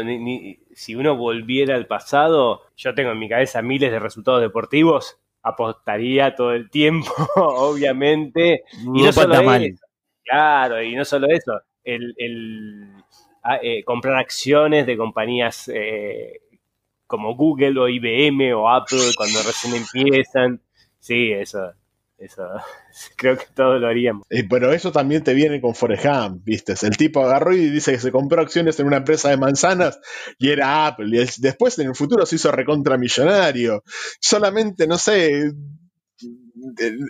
si 0.74 0.94
uno 0.94 1.16
volviera 1.16 1.76
al 1.76 1.86
pasado, 1.86 2.62
yo 2.76 2.94
tengo 2.94 3.12
en 3.12 3.18
mi 3.18 3.28
cabeza 3.28 3.62
miles 3.62 3.90
de 3.90 4.00
resultados 4.00 4.40
deportivos, 4.40 5.18
apostaría 5.42 6.34
todo 6.34 6.52
el 6.52 6.68
tiempo, 6.68 7.10
obviamente. 7.36 8.64
y 8.94 9.02
no 9.02 9.12
solo 9.12 9.34
eso, 9.34 9.84
claro, 10.24 10.82
y 10.82 10.94
no 10.94 11.04
solo 11.04 11.28
eso, 11.28 11.60
el, 11.84 12.92
ah, 13.44 13.60
eh, 13.62 13.84
comprar 13.84 14.16
acciones 14.16 14.84
de 14.84 14.96
compañías 14.96 15.70
eh, 15.72 16.40
como 17.06 17.34
Google 17.34 17.78
o 17.80 17.88
IBM 17.88 18.52
o 18.52 18.68
Apple 18.68 19.12
cuando 19.16 19.38
recién 19.42 19.74
empiezan. 19.74 20.60
Sí, 20.98 21.32
eso 21.32 21.72
eso, 22.18 22.42
creo 23.16 23.36
que 23.36 23.46
todos 23.54 23.80
lo 23.80 23.86
haríamos. 23.86 24.26
pero 24.50 24.72
eso 24.72 24.92
también 24.92 25.22
te 25.22 25.34
viene 25.34 25.60
con 25.60 25.74
Foreham, 25.74 26.42
¿viste? 26.44 26.74
El 26.82 26.96
tipo 26.96 27.24
agarró 27.24 27.54
y 27.54 27.70
dice 27.70 27.92
que 27.92 28.00
se 28.00 28.12
compró 28.12 28.42
acciones 28.42 28.78
en 28.80 28.86
una 28.86 28.98
empresa 28.98 29.30
de 29.30 29.36
manzanas 29.36 30.00
y 30.38 30.50
era 30.50 30.86
Apple. 30.86 31.06
Y 31.08 31.26
después 31.38 31.78
en 31.78 31.88
el 31.88 31.94
futuro 31.94 32.26
se 32.26 32.36
hizo 32.36 32.50
recontramillonario. 32.50 33.82
Solamente, 34.20 34.86
no 34.86 34.98
sé, 34.98 35.52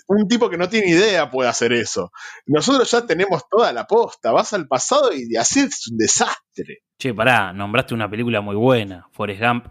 un 0.07 0.29
tipo 0.29 0.51
que 0.51 0.59
no 0.59 0.69
tiene 0.69 0.91
idea 0.91 1.31
puede 1.31 1.49
hacer 1.49 1.73
eso. 1.73 2.13
Nosotros 2.47 2.91
ya 2.91 3.07
tenemos 3.07 3.49
toda 3.49 3.73
la 3.73 3.87
posta. 3.87 4.33
Vas 4.33 4.53
al 4.53 4.69
pasado 4.69 5.11
y 5.15 5.37
así 5.37 5.61
es 5.61 5.89
un 5.89 5.97
desastre. 5.97 6.83
Che, 6.99 7.15
pará, 7.15 7.53
nombraste 7.53 7.95
una 7.95 8.11
película 8.11 8.41
muy 8.41 8.57
buena, 8.57 9.07
Forrest 9.13 9.41
Gump, 9.41 9.67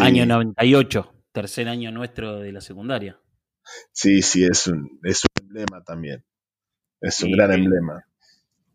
año 0.00 0.26
98, 0.26 1.14
tercer 1.32 1.68
año 1.68 1.90
nuestro 1.90 2.38
de 2.40 2.52
la 2.52 2.60
secundaria. 2.60 3.18
Sí, 3.92 4.22
sí, 4.22 4.44
es 4.44 4.66
un, 4.66 5.00
es 5.04 5.22
un 5.22 5.44
emblema 5.46 5.82
también. 5.84 6.24
Es 7.00 7.22
un 7.22 7.32
gran 7.32 7.52
emblema. 7.52 8.04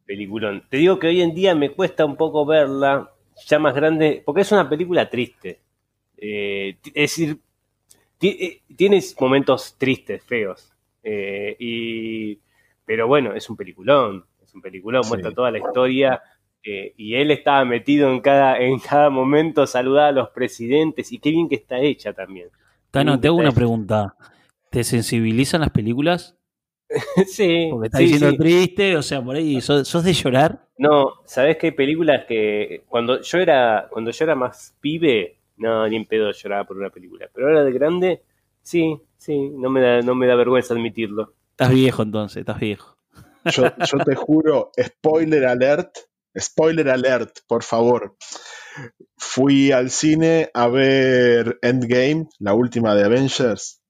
Peliculón. 0.05 0.63
Te 0.69 0.77
digo 0.77 0.99
que 0.99 1.07
hoy 1.07 1.21
en 1.21 1.33
día 1.33 1.55
me 1.55 1.71
cuesta 1.71 2.05
un 2.05 2.15
poco 2.15 2.45
verla, 2.45 3.11
ya 3.45 3.59
más 3.59 3.73
grande, 3.73 4.21
porque 4.25 4.41
es 4.41 4.51
una 4.51 4.69
película 4.69 5.09
triste. 5.09 5.61
Eh, 6.17 6.77
es 6.83 6.93
decir, 6.93 7.39
eh, 8.21 8.61
tiene 8.75 9.01
momentos 9.19 9.75
tristes, 9.77 10.23
feos. 10.23 10.73
Eh, 11.03 11.55
y, 11.59 12.39
pero 12.85 13.07
bueno, 13.07 13.33
es 13.33 13.49
un 13.49 13.55
peliculón. 13.55 14.25
Es 14.43 14.53
un 14.53 14.61
peliculón, 14.61 15.03
muestra 15.07 15.31
toda 15.31 15.51
la 15.51 15.59
historia. 15.59 16.21
y 16.63 17.15
él 17.15 17.31
estaba 17.31 17.63
metido 17.63 18.11
en 18.11 18.19
cada, 18.19 18.59
en 18.59 18.79
cada 18.79 19.09
momento, 19.09 19.65
saludaba 19.67 20.09
a 20.09 20.11
los 20.11 20.29
presidentes. 20.29 21.11
Y 21.13 21.19
qué 21.19 21.31
bien 21.31 21.47
que 21.47 21.55
está 21.55 21.79
hecha 21.79 22.11
también. 22.13 22.49
Tano, 22.91 23.19
te 23.19 23.27
hago 23.27 23.37
una 23.37 23.51
pregunta. 23.51 24.15
¿Te 24.71 24.83
sensibilizan 24.83 25.61
las 25.61 25.71
películas? 25.71 26.37
sí. 27.27 27.67
Porque 27.71 27.87
está 27.87 27.99
diciendo 27.99 28.35
triste, 28.37 28.95
o 28.95 29.01
sea, 29.01 29.21
por 29.21 29.35
ahí, 29.35 29.61
¿sos, 29.61 30.03
de 30.03 30.13
llorar? 30.13 30.67
No, 30.77 31.13
¿sabes 31.25 31.57
qué 31.57 31.67
hay 31.67 31.71
películas 31.71 32.25
que 32.27 32.83
cuando 32.87 33.21
yo 33.21 33.37
era, 33.39 33.87
cuando 33.89 34.11
yo 34.11 34.25
era 34.25 34.35
más 34.35 34.75
pibe, 34.79 35.37
no, 35.57 35.87
ni 35.87 35.95
en 35.95 36.05
pedo 36.05 36.31
lloraba 36.31 36.65
por 36.65 36.77
una 36.77 36.89
película. 36.89 37.29
Pero 37.33 37.47
ahora 37.47 37.63
de 37.63 37.71
grande, 37.71 38.23
sí, 38.61 39.01
sí, 39.17 39.49
no 39.49 39.69
me 39.69 39.81
da, 39.81 40.01
no 40.01 40.15
me 40.15 40.27
da 40.27 40.35
vergüenza 40.35 40.73
admitirlo. 40.73 41.33
Estás 41.51 41.71
viejo 41.71 42.03
entonces, 42.03 42.37
estás 42.37 42.59
viejo. 42.59 42.97
Yo, 43.45 43.63
yo 43.63 43.97
te 44.05 44.15
juro, 44.15 44.71
spoiler 44.79 45.45
alert, 45.45 45.97
spoiler 46.37 46.89
alert, 46.89 47.39
por 47.47 47.63
favor. 47.63 48.15
Fui 49.17 49.71
al 49.71 49.89
cine 49.89 50.51
a 50.53 50.67
ver 50.67 51.57
Endgame, 51.61 52.27
la 52.39 52.53
última 52.53 52.93
de 52.93 53.05
Avengers, 53.05 53.81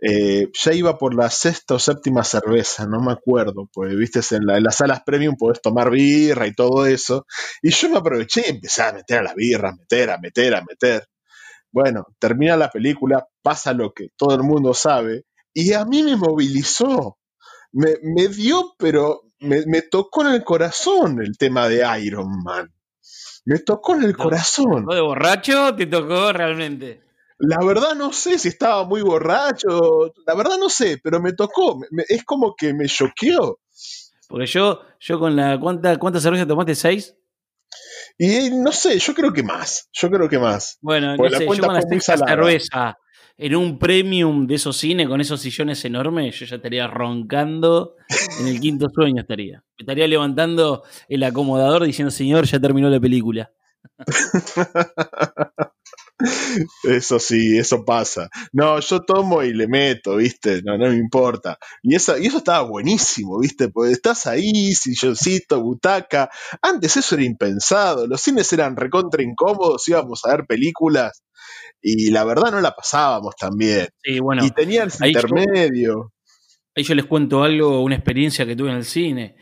eh, 0.00 0.48
ya 0.52 0.72
iba 0.72 0.96
por 0.96 1.14
la 1.14 1.28
sexta 1.28 1.74
o 1.74 1.78
séptima 1.78 2.22
cerveza, 2.22 2.86
no 2.86 3.00
me 3.00 3.12
acuerdo, 3.12 3.68
pues 3.72 3.96
viste, 3.96 4.20
en, 4.36 4.46
las 4.46 4.76
salas 4.76 5.02
premium 5.04 5.34
podés 5.36 5.60
tomar 5.60 5.90
birra 5.90 6.46
y 6.46 6.54
todo 6.54 6.86
eso. 6.86 7.26
Y 7.62 7.70
yo 7.70 7.90
me 7.90 7.98
aproveché 7.98 8.44
y 8.46 8.50
empecé 8.50 8.82
a 8.82 8.92
meter 8.92 9.18
a 9.18 9.22
la 9.22 9.34
birra, 9.34 9.74
meter, 9.74 10.10
a 10.10 10.18
meter, 10.18 10.54
a 10.54 10.64
meter. 10.64 11.08
Bueno, 11.72 12.06
termina 12.18 12.56
la 12.56 12.70
película, 12.70 13.26
pasa 13.42 13.72
lo 13.72 13.92
que 13.92 14.08
todo 14.16 14.34
el 14.34 14.42
mundo 14.42 14.72
sabe, 14.72 15.24
y 15.52 15.72
a 15.72 15.84
mí 15.84 16.02
me 16.02 16.16
movilizó. 16.16 17.18
Me, 17.72 17.96
me 18.02 18.28
dio, 18.28 18.74
pero 18.78 19.22
me, 19.40 19.64
me, 19.66 19.82
tocó 19.82 20.24
en 20.26 20.34
el 20.34 20.44
corazón 20.44 21.20
el 21.20 21.36
tema 21.36 21.68
de 21.68 21.84
Iron 22.02 22.42
Man. 22.42 22.72
Me 23.44 23.58
tocó 23.58 23.94
en 23.94 24.04
el 24.04 24.16
corazón. 24.16 24.86
¿Te 24.86 24.94
de 24.94 25.00
borracho 25.00 25.74
te 25.74 25.86
tocó 25.86 26.32
realmente? 26.32 27.07
La 27.38 27.64
verdad 27.64 27.94
no 27.94 28.12
sé 28.12 28.38
si 28.38 28.48
estaba 28.48 28.84
muy 28.84 29.00
borracho, 29.02 30.12
la 30.26 30.34
verdad 30.34 30.58
no 30.58 30.68
sé, 30.68 30.98
pero 31.02 31.20
me 31.20 31.32
tocó, 31.32 31.80
es 32.08 32.24
como 32.24 32.54
que 32.56 32.74
me 32.74 32.86
choqueó. 32.86 33.60
Porque 34.28 34.46
yo, 34.46 34.80
yo 35.00 35.18
con 35.18 35.36
la, 35.36 35.58
¿cuánta, 35.58 35.96
¿cuántas 35.98 36.22
cervezas 36.22 36.48
tomaste? 36.48 36.74
¿Seis? 36.74 37.14
Y 38.18 38.50
no 38.50 38.72
sé, 38.72 38.98
yo 38.98 39.14
creo 39.14 39.32
que 39.32 39.42
más, 39.42 39.88
yo 39.92 40.10
creo 40.10 40.28
que 40.28 40.38
más. 40.38 40.78
Bueno, 40.80 41.16
no 41.16 41.30
sé, 41.30 41.46
yo 41.46 41.62
con 41.62 41.74
la 41.74 41.82
sexta 41.82 42.16
cerveza 42.16 42.98
en 43.38 43.54
un 43.54 43.78
premium 43.78 44.46
de 44.46 44.56
esos 44.56 44.76
cines 44.76 45.06
con 45.06 45.20
esos 45.20 45.40
sillones 45.40 45.84
enormes, 45.84 46.34
yo 46.38 46.44
ya 46.44 46.56
estaría 46.56 46.88
roncando 46.88 47.94
en 48.40 48.48
el 48.48 48.60
quinto 48.60 48.88
sueño 48.94 49.22
estaría. 49.22 49.62
Me 49.78 49.82
estaría 49.84 50.08
levantando 50.08 50.82
el 51.08 51.22
acomodador 51.22 51.84
diciendo, 51.84 52.10
señor, 52.10 52.46
ya 52.46 52.58
terminó 52.58 52.90
la 52.90 52.98
película. 52.98 53.52
Eso 56.82 57.18
sí, 57.18 57.58
eso 57.58 57.84
pasa. 57.84 58.28
No, 58.52 58.80
yo 58.80 59.02
tomo 59.02 59.42
y 59.42 59.52
le 59.52 59.68
meto, 59.68 60.16
¿viste? 60.16 60.62
No, 60.62 60.76
no 60.76 60.88
me 60.88 60.96
importa. 60.96 61.58
Y 61.82 61.94
eso, 61.94 62.18
y 62.18 62.26
eso 62.26 62.38
estaba 62.38 62.62
buenísimo, 62.62 63.38
¿viste? 63.40 63.68
Porque 63.68 63.92
estás 63.92 64.26
ahí, 64.26 64.74
silloncito, 64.74 65.62
butaca. 65.62 66.28
Antes 66.60 66.96
eso 66.96 67.14
era 67.14 67.24
impensado. 67.24 68.06
Los 68.06 68.20
cines 68.20 68.52
eran 68.52 68.76
recontra 68.76 69.22
incómodos, 69.22 69.86
íbamos 69.88 70.24
a 70.24 70.30
ver 70.30 70.46
películas 70.46 71.22
y 71.80 72.10
la 72.10 72.24
verdad 72.24 72.50
no 72.50 72.60
la 72.60 72.74
pasábamos 72.74 73.36
tan 73.36 73.56
bien. 73.56 73.88
Sí, 74.02 74.18
bueno. 74.18 74.44
Y 74.44 74.50
tenían 74.50 74.88
intermedio. 75.04 76.12
ahí 76.74 76.82
yo 76.82 76.94
les 76.94 77.06
cuento 77.06 77.42
algo, 77.42 77.82
una 77.82 77.94
experiencia 77.94 78.44
que 78.44 78.56
tuve 78.56 78.70
en 78.70 78.76
el 78.76 78.84
cine. 78.84 79.36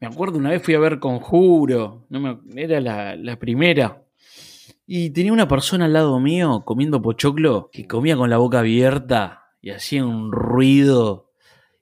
Me 0.00 0.08
acuerdo 0.08 0.38
una 0.38 0.50
vez 0.50 0.62
fui 0.62 0.74
a 0.74 0.80
ver 0.80 0.98
Conjuro, 0.98 2.06
no 2.08 2.20
me, 2.20 2.38
era 2.60 2.80
la, 2.80 3.14
la 3.14 3.38
primera 3.38 4.01
y 4.86 5.10
tenía 5.10 5.32
una 5.32 5.48
persona 5.48 5.84
al 5.84 5.92
lado 5.92 6.18
mío 6.20 6.62
comiendo 6.64 7.00
pochoclo 7.00 7.70
que 7.72 7.86
comía 7.86 8.16
con 8.16 8.30
la 8.30 8.38
boca 8.38 8.60
abierta 8.60 9.46
y 9.60 9.70
hacía 9.70 10.04
un 10.04 10.32
ruido. 10.32 11.30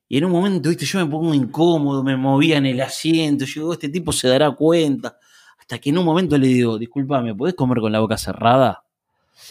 Y 0.09 0.19
en 0.19 0.25
un 0.25 0.33
momento, 0.33 0.69
viste, 0.69 0.85
yo 0.85 0.99
me 0.99 1.11
pongo 1.11 1.33
incómodo, 1.33 2.02
me 2.02 2.16
movía 2.16 2.59
en 2.59 2.66
el 2.66 2.80
asiento. 2.80 3.45
Yo 3.45 3.61
digo, 3.61 3.73
este 3.73 3.88
tipo 3.88 4.12
se 4.12 4.28
dará 4.28 4.50
cuenta. 4.50 5.16
Hasta 5.59 5.78
que 5.78 5.90
en 5.90 5.99
un 5.99 6.04
momento 6.04 6.37
le 6.37 6.49
digo, 6.49 6.78
disculpame, 6.78 7.35
¿podés 7.35 7.54
comer 7.54 7.78
con 7.78 7.92
la 7.92 8.00
boca 8.00 8.19
cerrada? 8.19 8.85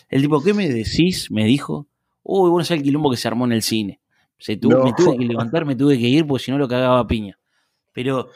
El 0.10 0.22
tipo, 0.22 0.44
¿qué 0.44 0.54
me 0.54 0.70
decís? 0.70 1.32
Me 1.32 1.46
dijo. 1.46 1.88
Uy, 2.24 2.50
bueno, 2.50 2.62
es 2.62 2.72
el 2.72 2.84
quilombo 2.84 3.10
que 3.10 3.18
se 3.18 3.28
armó 3.28 3.46
en 3.46 3.54
el 3.54 3.62
cine. 3.62 4.00
Se 4.38 4.58
tuvo, 4.58 4.84
Me 4.84 4.94
tuve 4.94 5.18
que 5.18 5.26
levantar, 5.26 5.66
me 5.66 5.76
tuve 5.76 5.98
que 5.98 6.08
ir 6.08 6.28
porque 6.28 6.44
si 6.44 6.52
no 6.52 6.58
lo 6.58 6.68
cagaba 6.68 7.08
piña. 7.08 7.40
Pero 7.94 8.30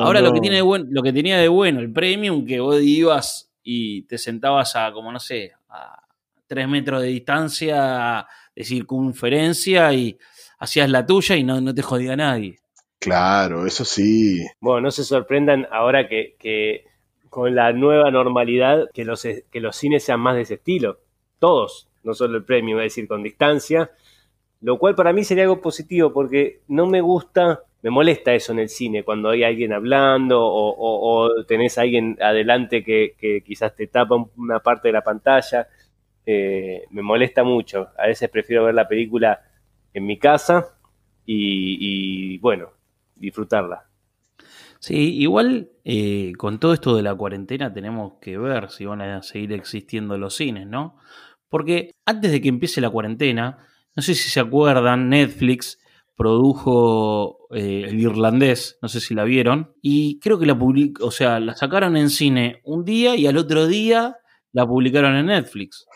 ahora 0.00 0.20
Lo, 0.20 0.32
que 0.32 0.40
tiene 0.40 0.56
de 0.56 0.84
lo 0.90 1.02
que 1.02 1.12
tenía 1.12 1.38
de 1.38 1.48
bueno, 1.48 1.80
el 1.80 1.92
premium, 1.92 2.44
que 2.44 2.60
vos 2.60 2.82
ibas 2.82 3.51
y 3.62 4.02
te 4.02 4.18
sentabas 4.18 4.76
a, 4.76 4.92
como 4.92 5.12
no 5.12 5.20
sé, 5.20 5.52
a 5.68 6.02
tres 6.46 6.68
metros 6.68 7.02
de 7.02 7.08
distancia 7.08 8.26
de 8.54 8.64
circunferencia 8.64 9.92
y 9.92 10.18
hacías 10.58 10.90
la 10.90 11.06
tuya 11.06 11.36
y 11.36 11.44
no, 11.44 11.60
no 11.60 11.74
te 11.74 11.82
jodía 11.82 12.16
nadie. 12.16 12.58
Claro, 12.98 13.66
eso 13.66 13.84
sí. 13.84 14.44
Bueno, 14.60 14.82
no 14.82 14.90
se 14.90 15.04
sorprendan 15.04 15.66
ahora 15.70 16.08
que, 16.08 16.36
que 16.38 16.84
con 17.28 17.54
la 17.54 17.72
nueva 17.72 18.10
normalidad 18.10 18.90
que 18.92 19.04
los, 19.04 19.22
que 19.22 19.60
los 19.60 19.74
cines 19.74 20.04
sean 20.04 20.20
más 20.20 20.36
de 20.36 20.42
ese 20.42 20.54
estilo. 20.54 21.00
Todos, 21.38 21.88
no 22.04 22.14
solo 22.14 22.36
el 22.36 22.44
premio, 22.44 22.78
es 22.78 22.92
decir, 22.92 23.08
con 23.08 23.22
distancia. 23.22 23.90
Lo 24.60 24.78
cual 24.78 24.94
para 24.94 25.12
mí 25.12 25.24
sería 25.24 25.44
algo 25.44 25.60
positivo 25.60 26.12
porque 26.12 26.60
no 26.68 26.86
me 26.86 27.00
gusta 27.00 27.62
me 27.82 27.90
molesta 27.90 28.32
eso 28.32 28.52
en 28.52 28.60
el 28.60 28.68
cine, 28.68 29.02
cuando 29.02 29.30
hay 29.30 29.42
alguien 29.42 29.72
hablando 29.72 30.38
o, 30.40 31.44
tenés 31.46 31.78
a 31.78 31.82
alguien 31.82 32.16
adelante 32.20 32.84
que, 32.84 33.42
quizás 33.44 33.74
te 33.74 33.88
tapa 33.88 34.14
una 34.36 34.60
parte 34.60 34.88
de 34.88 34.92
la 34.92 35.02
pantalla. 35.02 35.66
Eh, 36.24 36.84
me 36.90 37.02
molesta 37.02 37.42
mucho. 37.42 37.88
A 37.98 38.06
veces 38.06 38.30
prefiero 38.30 38.64
ver 38.64 38.74
la 38.74 38.86
película 38.86 39.42
en 39.92 40.06
mi 40.06 40.16
casa 40.16 40.76
y, 41.26 42.38
bueno, 42.38 42.70
disfrutarla. 43.16 43.84
Sí, 44.78 45.16
igual 45.18 45.70
eh, 45.84 46.32
con 46.38 46.60
todo 46.60 46.74
esto 46.74 46.96
de 46.96 47.02
la 47.02 47.14
cuarentena 47.14 47.72
tenemos 47.72 48.14
que 48.20 48.38
ver 48.38 48.70
si 48.70 48.84
van 48.84 49.00
a 49.00 49.22
seguir 49.22 49.52
existiendo 49.52 50.18
los 50.18 50.34
cines, 50.36 50.66
¿no? 50.66 50.98
Porque 51.48 51.92
antes 52.04 52.30
de 52.32 52.40
que 52.40 52.48
empiece 52.48 52.80
la 52.80 52.90
cuarentena, 52.90 53.66
no 53.94 54.02
sé 54.02 54.14
si 54.14 54.28
se 54.28 54.40
acuerdan, 54.40 55.08
Netflix 55.08 55.81
produjo 56.16 57.48
eh, 57.50 57.86
el 57.88 58.00
irlandés, 58.00 58.78
no 58.82 58.88
sé 58.88 59.00
si 59.00 59.14
la 59.14 59.24
vieron, 59.24 59.74
y 59.80 60.18
creo 60.20 60.38
que 60.38 60.46
la 60.46 60.58
publicó, 60.58 61.06
o 61.06 61.10
sea, 61.10 61.40
la 61.40 61.54
sacaron 61.54 61.96
en 61.96 62.10
cine 62.10 62.60
un 62.64 62.84
día 62.84 63.16
y 63.16 63.26
al 63.26 63.36
otro 63.36 63.66
día 63.66 64.16
la 64.52 64.66
publicaron 64.66 65.16
en 65.16 65.26
Netflix. 65.26 65.86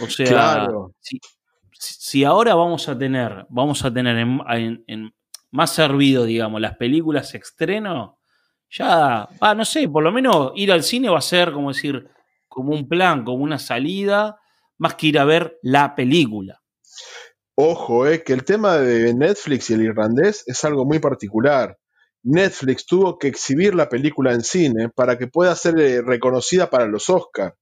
O 0.00 0.08
sea, 0.08 0.68
si, 1.72 2.24
ahora 2.24 2.54
vamos 2.54 2.88
a 2.88 2.98
tener, 2.98 3.46
vamos 3.48 3.84
a 3.84 3.92
tener 3.92 4.16
en, 4.18 5.14
más 5.50 5.72
servido, 5.72 6.24
digamos, 6.24 6.60
las 6.60 6.76
películas 6.76 7.34
estreno, 7.34 8.18
ya, 8.70 9.28
ah, 9.40 9.54
no 9.54 9.64
sé, 9.64 9.88
por 9.88 10.02
lo 10.02 10.10
menos 10.10 10.52
ir 10.56 10.72
al 10.72 10.82
cine 10.82 11.10
va 11.10 11.18
a 11.18 11.22
ser 11.22 11.52
como 11.52 11.68
decir, 11.68 12.08
como 12.48 12.72
un 12.72 12.88
plan, 12.88 13.24
como 13.24 13.44
una 13.44 13.58
salida, 13.58 14.38
más 14.78 14.94
que 14.94 15.08
ir 15.08 15.18
a 15.18 15.24
ver 15.24 15.58
la 15.62 15.94
película. 15.94 16.61
Ojo, 17.54 18.06
eh, 18.06 18.22
que 18.22 18.32
el 18.32 18.44
tema 18.44 18.78
de 18.78 19.12
Netflix 19.14 19.68
y 19.68 19.74
el 19.74 19.82
irlandés 19.82 20.42
es 20.46 20.64
algo 20.64 20.86
muy 20.86 21.00
particular. 21.00 21.76
Netflix 22.22 22.86
tuvo 22.86 23.18
que 23.18 23.28
exhibir 23.28 23.74
la 23.74 23.88
película 23.88 24.32
en 24.32 24.42
cine 24.42 24.88
para 24.88 25.18
que 25.18 25.26
pueda 25.26 25.54
ser 25.54 25.78
eh, 25.78 26.00
reconocida 26.00 26.70
para 26.70 26.86
los 26.86 27.10
Oscars, 27.10 27.54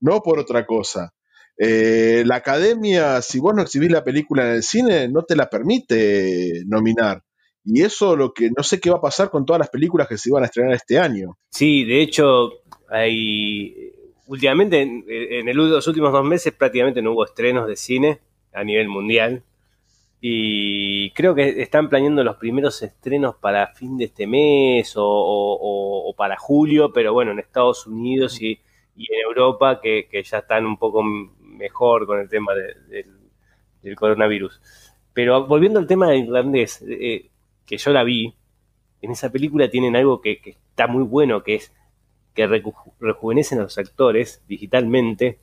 no 0.00 0.22
por 0.22 0.38
otra 0.38 0.64
cosa. 0.64 1.12
Eh, 1.58 2.22
la 2.24 2.36
academia, 2.36 3.20
si 3.20 3.38
vos 3.38 3.54
no 3.54 3.62
exhibís 3.62 3.90
la 3.90 4.02
película 4.02 4.46
en 4.46 4.54
el 4.54 4.62
cine, 4.62 5.08
no 5.08 5.24
te 5.24 5.36
la 5.36 5.50
permite 5.50 6.62
nominar. 6.66 7.22
Y 7.64 7.82
eso 7.82 8.16
lo 8.16 8.32
que 8.32 8.50
no 8.56 8.62
sé 8.62 8.80
qué 8.80 8.90
va 8.90 8.96
a 8.96 9.02
pasar 9.02 9.30
con 9.30 9.44
todas 9.44 9.60
las 9.60 9.70
películas 9.70 10.08
que 10.08 10.16
se 10.16 10.30
iban 10.30 10.42
a 10.42 10.46
estrenar 10.46 10.74
este 10.74 10.98
año. 10.98 11.38
Sí, 11.50 11.84
de 11.84 12.02
hecho, 12.02 12.50
hay 12.88 13.92
últimamente, 14.26 14.80
en, 14.82 15.04
en 15.48 15.56
los 15.56 15.86
últimos 15.86 16.12
dos 16.12 16.24
meses 16.24 16.52
prácticamente 16.54 17.02
no 17.02 17.12
hubo 17.12 17.26
estrenos 17.26 17.66
de 17.66 17.76
cine 17.76 18.20
a 18.54 18.64
nivel 18.64 18.88
mundial. 18.88 19.42
Y 20.20 21.10
creo 21.10 21.34
que 21.34 21.60
están 21.60 21.90
planeando 21.90 22.24
los 22.24 22.36
primeros 22.36 22.82
estrenos 22.82 23.36
para 23.36 23.74
fin 23.74 23.98
de 23.98 24.06
este 24.06 24.26
mes 24.26 24.94
o, 24.96 26.14
para 26.16 26.38
julio, 26.38 26.92
pero 26.94 27.12
bueno, 27.12 27.32
en 27.32 27.40
Estados 27.40 27.86
Unidos 27.86 28.40
y, 28.40 28.58
en 28.96 29.20
Europa 29.28 29.80
que, 29.82 30.08
ya 30.24 30.38
están 30.38 30.64
un 30.64 30.78
poco 30.78 31.02
mejor 31.02 32.06
con 32.06 32.20
el 32.20 32.28
tema 32.30 32.52
del 32.54 33.96
coronavirus. 33.96 34.60
Pero 35.12 35.46
volviendo 35.46 35.78
al 35.78 35.86
tema 35.86 36.08
del 36.08 36.24
irlandés, 36.24 36.82
eh, 36.88 37.30
que 37.66 37.76
yo 37.76 37.92
la 37.92 38.02
vi, 38.02 38.34
en 39.02 39.10
esa 39.10 39.30
película 39.30 39.68
tienen 39.68 39.94
algo 39.94 40.22
que, 40.22 40.40
está 40.70 40.86
muy 40.86 41.02
bueno, 41.02 41.42
que 41.42 41.56
es 41.56 41.74
que 42.34 42.46
rejuvenecen 42.98 43.58
a 43.60 43.64
los 43.64 43.76
actores 43.76 44.42
digitalmente. 44.48 45.38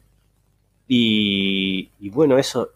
Y, 0.87 1.91
y, 1.99 2.09
bueno, 2.09 2.39
eso, 2.39 2.71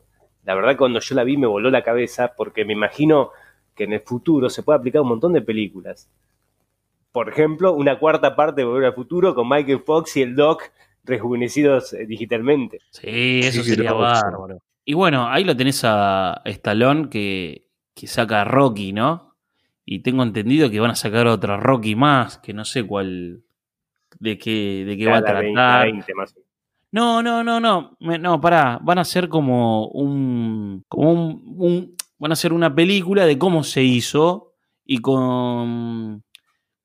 la 0.46 0.56
verdad 0.56 0.78
cuando 0.78 1.00
yo 1.00 1.16
la 1.16 1.24
vi 1.24 1.38
me 1.38 1.48
voló 1.48 1.70
la 1.70 1.84
cabeza 1.84 2.34
porque 2.38 2.66
me 2.66 2.74
imagino 2.74 3.32
que 3.76 3.84
en 3.86 3.94
el 3.94 4.02
futuro 4.02 4.50
se 4.50 4.64
puede 4.64 4.80
aplicar 4.80 5.02
un 5.02 5.10
montón 5.10 5.34
de 5.34 5.42
películas. 5.42 6.10
Por 7.12 7.30
ejemplo, 7.30 7.74
una 7.74 7.98
cuarta 7.98 8.36
parte 8.36 8.62
de 8.62 8.66
Volver 8.66 8.88
al 8.88 8.94
Futuro 8.94 9.34
con 9.34 9.48
Michael 9.48 9.80
Fox 9.80 10.18
y 10.18 10.22
el 10.22 10.36
Doc 10.36 10.72
rejuvenecidos 11.04 11.94
eh, 11.94 12.06
digitalmente. 12.06 12.80
Sí, 12.90 13.40
eso 13.44 13.64
sería 13.64 13.94
bárbaro. 13.94 14.60
Y 14.84 14.94
bueno, 14.94 15.28
ahí 15.28 15.44
lo 15.44 15.56
tenés 15.56 15.82
a 15.84 16.42
Stallone 16.46 17.10
que, 17.10 17.70
que 17.94 18.08
saca 18.08 18.42
a 18.42 18.46
Rocky, 18.46 18.94
¿no? 18.94 19.36
Y 19.86 20.00
tengo 20.00 20.24
entendido 20.24 20.70
que 20.70 20.80
van 20.80 20.92
a 20.92 20.96
sacar 20.96 21.28
otra 21.28 21.58
Rocky 21.58 21.96
más, 21.96 22.38
que 22.38 22.54
no 22.54 22.66
sé 22.66 22.84
cuál, 22.84 23.44
de 24.20 24.38
qué, 24.38 24.84
de 24.86 24.98
qué 24.98 25.06
va 25.06 25.18
a 25.18 25.24
tratar. 25.24 25.88
No, 26.96 27.22
no, 27.22 27.44
no, 27.44 27.60
no, 27.60 27.98
no, 28.00 28.40
pará, 28.40 28.80
van 28.82 29.00
a 29.00 29.04
ser 29.04 29.28
como 29.28 29.90
un, 29.90 30.86
como 30.88 31.12
un, 31.12 31.98
van 32.18 32.32
a 32.32 32.36
hacer 32.36 32.54
una 32.54 32.74
película 32.74 33.26
de 33.26 33.38
cómo 33.38 33.66
se 33.66 33.84
hizo 33.84 34.54
y 34.86 35.00
con, 35.00 36.24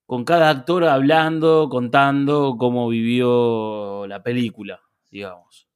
con 0.07 0.25
cada 0.25 0.51
actor 0.51 0.83
hablando, 0.83 1.69
contando 1.71 2.57
cómo 2.59 2.89
vivió 2.89 4.05
la 4.09 4.21
película, 4.21 4.81
digamos. 5.13 5.69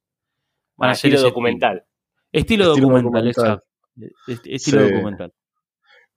Van 0.75 0.89
a 0.89 0.91
ah, 0.91 0.95
ser 0.95 1.13
estilo 1.13 1.29
documental. 1.29 1.85
Estilo, 2.29 2.75
documental, 2.75 3.27
exacto. 3.29 3.65
Estilo 4.27 4.83
documental. 4.83 5.33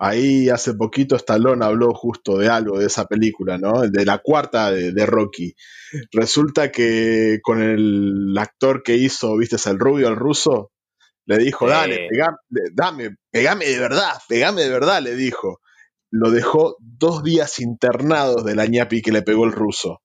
Ahí 0.00 0.48
hace 0.48 0.74
poquito 0.74 1.16
Stallone 1.16 1.64
habló 1.64 1.92
justo 1.92 2.38
de 2.38 2.48
algo 2.48 2.78
de 2.78 2.86
esa 2.86 3.06
película, 3.06 3.58
¿no? 3.58 3.82
De 3.82 4.04
la 4.04 4.18
cuarta 4.18 4.70
de, 4.70 5.06
Rocky. 5.06 5.54
Resulta 6.12 6.70
que 6.70 7.40
con 7.42 7.60
el 7.62 8.32
actor 8.38 8.84
que 8.84 8.96
hizo, 8.96 9.36
viste, 9.36 9.56
el 9.68 9.78
rubio, 9.78 10.08
el 10.08 10.16
ruso, 10.16 10.70
le 11.26 11.38
dijo, 11.38 11.68
dale, 11.68 12.06
pegame, 12.08 12.36
dame, 12.72 13.16
pegame 13.30 13.66
de 13.66 13.78
verdad, 13.78 14.12
pegame 14.28 14.62
de 14.62 14.70
verdad, 14.70 15.02
le 15.02 15.14
dijo. 15.14 15.60
Lo 16.10 16.30
dejó 16.30 16.76
dos 16.80 17.22
días 17.22 17.58
internados 17.58 18.44
de 18.44 18.54
la 18.54 18.66
ñapi 18.66 19.02
que 19.02 19.12
le 19.12 19.22
pegó 19.22 19.44
el 19.44 19.52
ruso. 19.52 20.00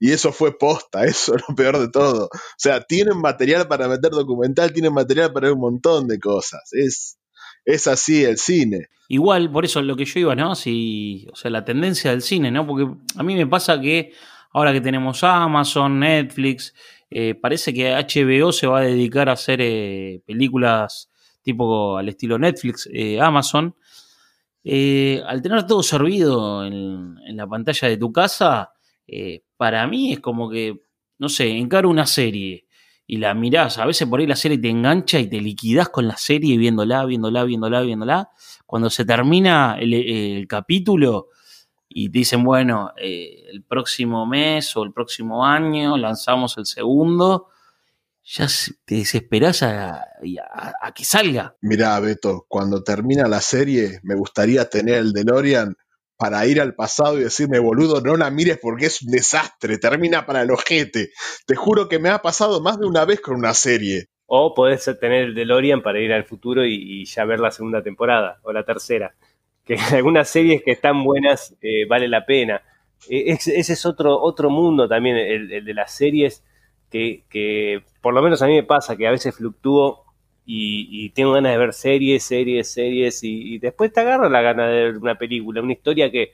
Y 0.00 0.10
eso 0.10 0.32
fue 0.32 0.58
posta, 0.58 1.04
eso 1.04 1.36
es 1.36 1.42
lo 1.48 1.54
peor 1.54 1.78
de 1.78 1.88
todo. 1.88 2.24
O 2.24 2.58
sea, 2.58 2.80
tienen 2.80 3.18
material 3.18 3.68
para 3.68 3.86
meter 3.88 4.10
documental, 4.10 4.72
tienen 4.72 4.94
material 4.94 5.32
para 5.32 5.52
un 5.52 5.60
montón 5.60 6.08
de 6.08 6.18
cosas. 6.18 6.62
Es, 6.72 7.18
es 7.64 7.86
así 7.86 8.24
el 8.24 8.38
cine. 8.38 8.88
Igual, 9.08 9.50
por 9.50 9.64
eso 9.64 9.82
lo 9.82 9.96
que 9.96 10.04
yo 10.04 10.20
iba, 10.20 10.34
¿no? 10.34 10.54
Si, 10.54 11.26
o 11.32 11.36
sea, 11.36 11.50
la 11.50 11.64
tendencia 11.64 12.10
del 12.10 12.22
cine, 12.22 12.50
¿no? 12.50 12.66
Porque 12.66 12.88
a 13.16 13.22
mí 13.22 13.34
me 13.34 13.46
pasa 13.46 13.80
que 13.80 14.12
ahora 14.52 14.72
que 14.72 14.80
tenemos 14.80 15.22
Amazon, 15.22 16.00
Netflix, 16.00 16.74
eh, 17.10 17.34
parece 17.34 17.74
que 17.74 17.92
HBO 17.92 18.52
se 18.52 18.66
va 18.66 18.80
a 18.80 18.82
dedicar 18.82 19.28
a 19.28 19.32
hacer 19.32 19.60
eh, 19.60 20.22
películas 20.26 21.10
tipo 21.42 21.98
al 21.98 22.08
estilo 22.08 22.38
Netflix, 22.38 22.88
eh, 22.92 23.20
Amazon. 23.20 23.74
al 24.64 25.42
tener 25.42 25.66
todo 25.66 25.82
servido 25.82 26.64
en, 26.64 27.18
en, 27.26 27.36
la 27.36 27.46
pantalla 27.46 27.88
de 27.88 27.96
tu 27.96 28.12
casa, 28.12 28.72
para 29.56 29.86
mí 29.86 30.12
es 30.12 30.20
como 30.20 30.48
que, 30.48 30.80
no 31.18 31.28
sé, 31.28 31.48
encaro 31.48 31.90
una 31.90 32.06
serie 32.06 32.66
y 33.06 33.18
la 33.18 33.34
mirás, 33.34 33.78
a 33.78 33.86
veces 33.86 34.08
por 34.08 34.20
ahí 34.20 34.26
la 34.26 34.36
serie 34.36 34.58
te 34.58 34.68
engancha 34.68 35.18
y 35.18 35.28
te 35.28 35.40
liquidás 35.40 35.88
con 35.88 36.06
la 36.06 36.16
serie 36.16 36.56
viéndola, 36.56 37.04
viéndola, 37.04 37.44
viéndola, 37.44 37.80
viéndola. 37.82 38.30
Cuando 38.64 38.90
se 38.90 39.04
termina 39.04 39.76
el, 39.78 40.46
capítulo 40.48 41.28
y 41.88 42.08
te 42.08 42.18
dicen, 42.20 42.42
bueno, 42.42 42.92
eh, 42.96 43.44
el 43.50 43.64
próximo 43.64 44.24
mes 44.24 44.74
o 44.76 44.84
el 44.84 44.92
próximo 44.92 45.44
año 45.44 45.96
lanzamos 45.98 46.56
el 46.58 46.66
segundo, 46.66 47.48
ya 48.24 48.46
te 48.84 48.94
desesperás 48.96 49.62
a, 49.62 50.04
a, 50.80 50.94
que 50.94 51.04
salga. 51.04 51.56
Mirá, 51.60 51.98
Beto, 52.00 52.46
cuando 52.48 52.82
termina 52.82 53.26
la 53.26 53.40
serie, 53.40 54.00
me 54.04 54.14
gustaría 54.14 54.68
tener 54.70 54.94
el 54.94 55.12
DeLorean 55.12 55.76
para 56.22 56.46
ir 56.46 56.60
al 56.60 56.76
pasado 56.76 57.18
y 57.18 57.24
decirme, 57.24 57.58
boludo, 57.58 58.00
no 58.00 58.16
la 58.16 58.30
mires 58.30 58.56
porque 58.62 58.86
es 58.86 59.02
un 59.02 59.10
desastre, 59.10 59.76
termina 59.78 60.24
para 60.24 60.42
el 60.42 60.52
ojete. 60.52 61.10
Te 61.48 61.56
juro 61.56 61.88
que 61.88 61.98
me 61.98 62.10
ha 62.10 62.22
pasado 62.22 62.60
más 62.60 62.78
de 62.78 62.86
una 62.86 63.04
vez 63.04 63.20
con 63.20 63.34
una 63.34 63.54
serie. 63.54 64.06
O 64.26 64.54
podés 64.54 64.84
tener 65.00 65.24
el 65.24 65.34
DeLorean 65.34 65.82
para 65.82 65.98
ir 65.98 66.12
al 66.12 66.22
futuro 66.22 66.64
y, 66.64 67.04
ya 67.06 67.24
ver 67.24 67.40
la 67.40 67.50
segunda 67.50 67.82
temporada 67.82 68.38
o 68.44 68.52
la 68.52 68.62
tercera. 68.62 69.16
Que 69.64 69.74
algunas 69.92 70.28
series 70.28 70.62
que 70.62 70.70
están 70.70 71.02
buenas 71.02 71.56
eh, 71.60 71.86
vale 71.88 72.06
la 72.06 72.24
pena. 72.24 72.62
E, 73.10 73.32
ese 73.32 73.60
es 73.72 73.84
otro, 73.84 74.16
otro 74.22 74.48
mundo 74.48 74.86
también, 74.86 75.16
el, 75.16 75.64
de 75.64 75.74
las 75.74 75.92
series, 75.92 76.44
que, 76.88 77.24
que, 77.30 77.82
por 78.00 78.14
lo 78.14 78.22
menos 78.22 78.40
a 78.42 78.46
mí 78.46 78.54
me 78.54 78.62
pasa 78.62 78.96
que 78.96 79.08
a 79.08 79.10
veces 79.10 79.34
fluctúo 79.34 80.04
y, 80.44 81.10
tengo 81.10 81.32
ganas 81.32 81.52
de 81.52 81.58
ver 81.58 81.72
series, 81.72 82.24
series, 82.24 82.72
series, 82.72 83.22
y, 83.22 83.58
después 83.58 83.92
te 83.92 84.00
agarra 84.00 84.28
la 84.28 84.40
gana 84.42 84.66
de 84.66 84.84
ver 84.84 84.98
una 84.98 85.16
película, 85.16 85.62
una 85.62 85.72
historia 85.72 86.10
que, 86.10 86.32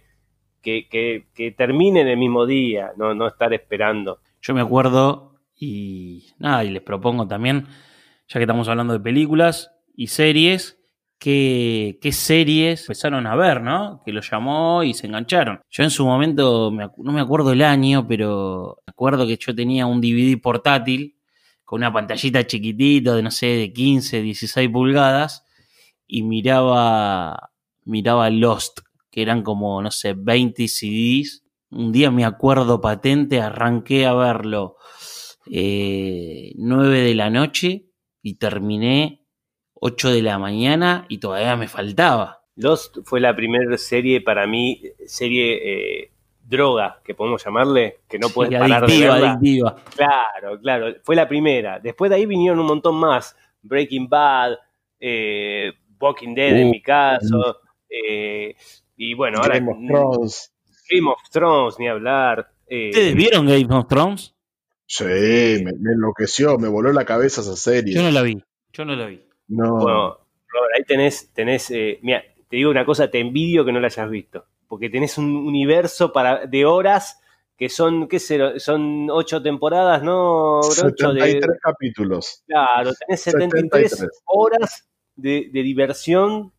que, 0.63 1.55
termine 1.57 2.01
en 2.01 2.09
el 2.09 2.17
mismo 2.17 2.47
día, 2.47 2.93
no, 2.97 3.15
no 3.15 3.27
estar 3.27 3.53
esperando. 3.53 4.21
Yo 4.41 4.55
me 4.55 4.61
acuerdo, 4.61 5.41
y 5.57 6.29
nada, 6.39 6.65
y 6.65 6.71
les 6.71 6.83
propongo 6.83 7.27
también, 7.27 7.67
ya 8.29 8.39
que 8.39 8.45
estamos 8.45 8.69
hablando 8.69 8.93
de 8.93 9.01
películas 9.01 9.73
y 9.95 10.07
series, 10.07 10.79
qué, 11.19 11.99
qué 12.01 12.13
series 12.13 12.83
empezaron 12.83 13.27
a 13.27 13.37
ver, 13.37 13.61
¿no? 13.61 14.03
Que 14.05 14.13
lo 14.13 14.21
llamó 14.21 14.85
y 14.85 14.95
se 14.95 15.07
engancharon. 15.07 15.61
Yo 15.69 15.83
en 15.83 15.91
su 15.91 16.07
momento, 16.07 16.71
no 16.71 17.13
me 17.13 17.21
acuerdo 17.21 17.53
el 17.53 17.63
año, 17.63 18.07
pero 18.07 18.79
me 18.87 18.91
acuerdo 18.91 19.27
que 19.27 19.37
yo 19.37 19.55
tenía 19.55 19.87
un 19.87 20.01
DVD 20.01 20.41
portátil 20.41 21.18
con 21.69 21.81
una 21.81 21.93
pantallita 21.93 22.47
chiquitita 22.47 23.15
de 23.15 23.23
no 23.23 23.31
sé, 23.31 23.49
de 23.49 23.75
15, 23.75 24.23
16 24.23 24.71
pulgadas 24.71 25.45
y 26.07 26.23
miraba, 26.23 27.51
miraba 27.85 28.31
Lost, 28.31 28.79
que 29.11 29.21
eran 29.21 29.43
como, 29.43 29.83
no 29.83 29.91
sé, 29.91 30.15
20 30.17 30.67
CDs. 30.67 31.45
Un 31.69 31.93
día 31.93 32.11
me 32.11 32.25
acuerdo 32.25 32.81
patente, 32.81 33.43
arranqué 33.43 34.07
a 34.07 34.15
verlo 34.15 34.77
eh, 35.53 36.53
9 36.57 37.03
de 37.03 37.15
la 37.15 37.29
noche 37.29 37.91
y 38.23 38.37
terminé 38.37 39.27
8 39.75 40.11
de 40.13 40.23
la 40.23 40.39
mañana 40.39 41.05
y 41.11 41.19
todavía 41.19 41.55
me 41.57 41.69
faltaba. 41.69 42.47
Lost 42.57 42.97
fue 43.05 43.21
la 43.21 43.37
primera 43.37 43.77
serie 43.77 44.23
para 44.23 44.47
mí, 44.47 44.85
serie 45.05 45.59
eh, 46.03 46.13
droga, 46.49 47.01
que 47.05 47.15
podemos 47.15 47.45
llamarle, 47.45 48.01
que 48.09 48.19
no 48.19 48.31
puedes 48.31 48.59
parar 48.59 48.87
de 48.87 48.99
verla. 48.99 49.39
Claro, 49.95 50.59
claro, 50.61 50.95
fue 51.03 51.15
la 51.15 51.29
primera. 51.29 51.79
Después 51.79 52.11
de 52.11 52.17
ahí 52.17 52.27
vinieron 52.27 52.59
un 52.59 52.67
montón 52.67 52.97
más. 52.97 53.37
Breaking 53.63 54.09
Bad, 54.09 54.57
eh, 54.99 55.73
Walking 56.01 56.35
Dead 56.35 56.57
en 56.57 56.69
uh, 56.69 56.71
mi 56.71 56.83
caso. 56.83 57.61
Eh, 57.89 58.55
y 58.97 59.15
bueno, 59.15 59.39
ahora... 59.39 59.59
Game 59.59 59.71
of 59.71 59.79
Thrones. 59.87 60.55
Game 60.91 61.11
of 61.11 61.21
Thrones, 61.31 61.79
ni 61.79 61.89
hablar. 61.89 62.51
Eh, 62.67 62.91
¿Ustedes 62.91 63.15
vieron 63.15 63.47
Game 63.47 63.67
of 63.71 63.87
Thrones? 63.87 64.35
Sí, 64.87 65.05
me, 65.05 65.71
enloqueció, 65.71 66.59
me 66.59 66.69
voló 66.69 66.93
la 66.93 67.05
cabeza 67.05 67.43
esa 67.43 67.57
serie. 67.57 67.95
Yo 67.95 68.03
no 68.03 68.11
la 68.11 68.23
vi, 68.23 68.43
yo 68.73 68.85
no 68.87 68.97
la 68.97 69.07
vi. 69.07 69.21
No. 69.49 69.75
Bueno, 69.75 70.19
Robert, 70.49 70.75
ahí 70.79 70.85
tenés, 70.85 71.31
tenés 71.35 71.71
mira, 72.01 72.23
te 72.49 72.57
digo 72.57 72.71
una 72.71 72.87
cosa, 72.87 73.11
te 73.11 73.21
envidio 73.21 73.67
que 73.67 73.73
no 73.73 73.81
la 73.81 73.89
hayas 73.89 74.09
visto 74.09 74.47
porque 74.69 74.91
tenés 74.91 75.19
un 75.19 75.35
universo 75.35 76.13
para, 76.13 76.47
de 76.47 76.65
horas 76.65 77.21
que 77.57 77.69
son, 77.69 78.07
¿qué 78.07 78.21
sé? 78.21 78.61
Son 78.61 79.09
ocho 79.11 79.43
temporadas, 79.43 80.03
¿no? 80.03 80.63
73 80.63 81.41
de, 81.41 81.59
capítulos. 81.61 82.45
Claro, 82.47 82.93
tenés 82.95 83.21
73, 83.23 84.07
horas 84.27 84.89
de, 85.17 85.51
diversión 85.53 86.53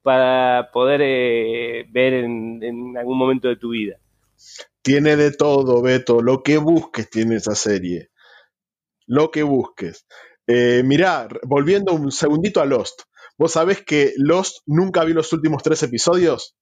para 0.00 0.70
poder 0.72 1.02
eh, 1.02 1.86
ver 1.90 2.14
en, 2.14 2.96
algún 2.96 3.18
momento 3.18 3.48
de 3.48 3.56
tu 3.56 3.70
vida. 3.70 3.98
Tiene 4.80 5.16
de 5.16 5.32
todo, 5.32 5.82
Beto, 5.82 6.22
lo 6.22 6.42
que 6.42 6.56
busques 6.56 7.10
tiene 7.10 7.36
esa 7.36 7.54
serie. 7.54 8.10
Lo 9.06 9.30
que 9.30 9.42
busques. 9.42 10.06
Eh, 10.46 10.82
mirá, 10.84 11.28
volviendo 11.42 11.92
un 11.92 12.10
segundito 12.12 12.62
a 12.62 12.64
Lost. 12.66 13.02
¿Vos 13.36 13.52
sabés 13.52 13.82
que 13.82 14.14
Lost 14.16 14.60
nunca 14.64 15.04
vi 15.04 15.12
los 15.12 15.32
últimos 15.34 15.62
tres 15.62 15.82
episodios? 15.82 16.56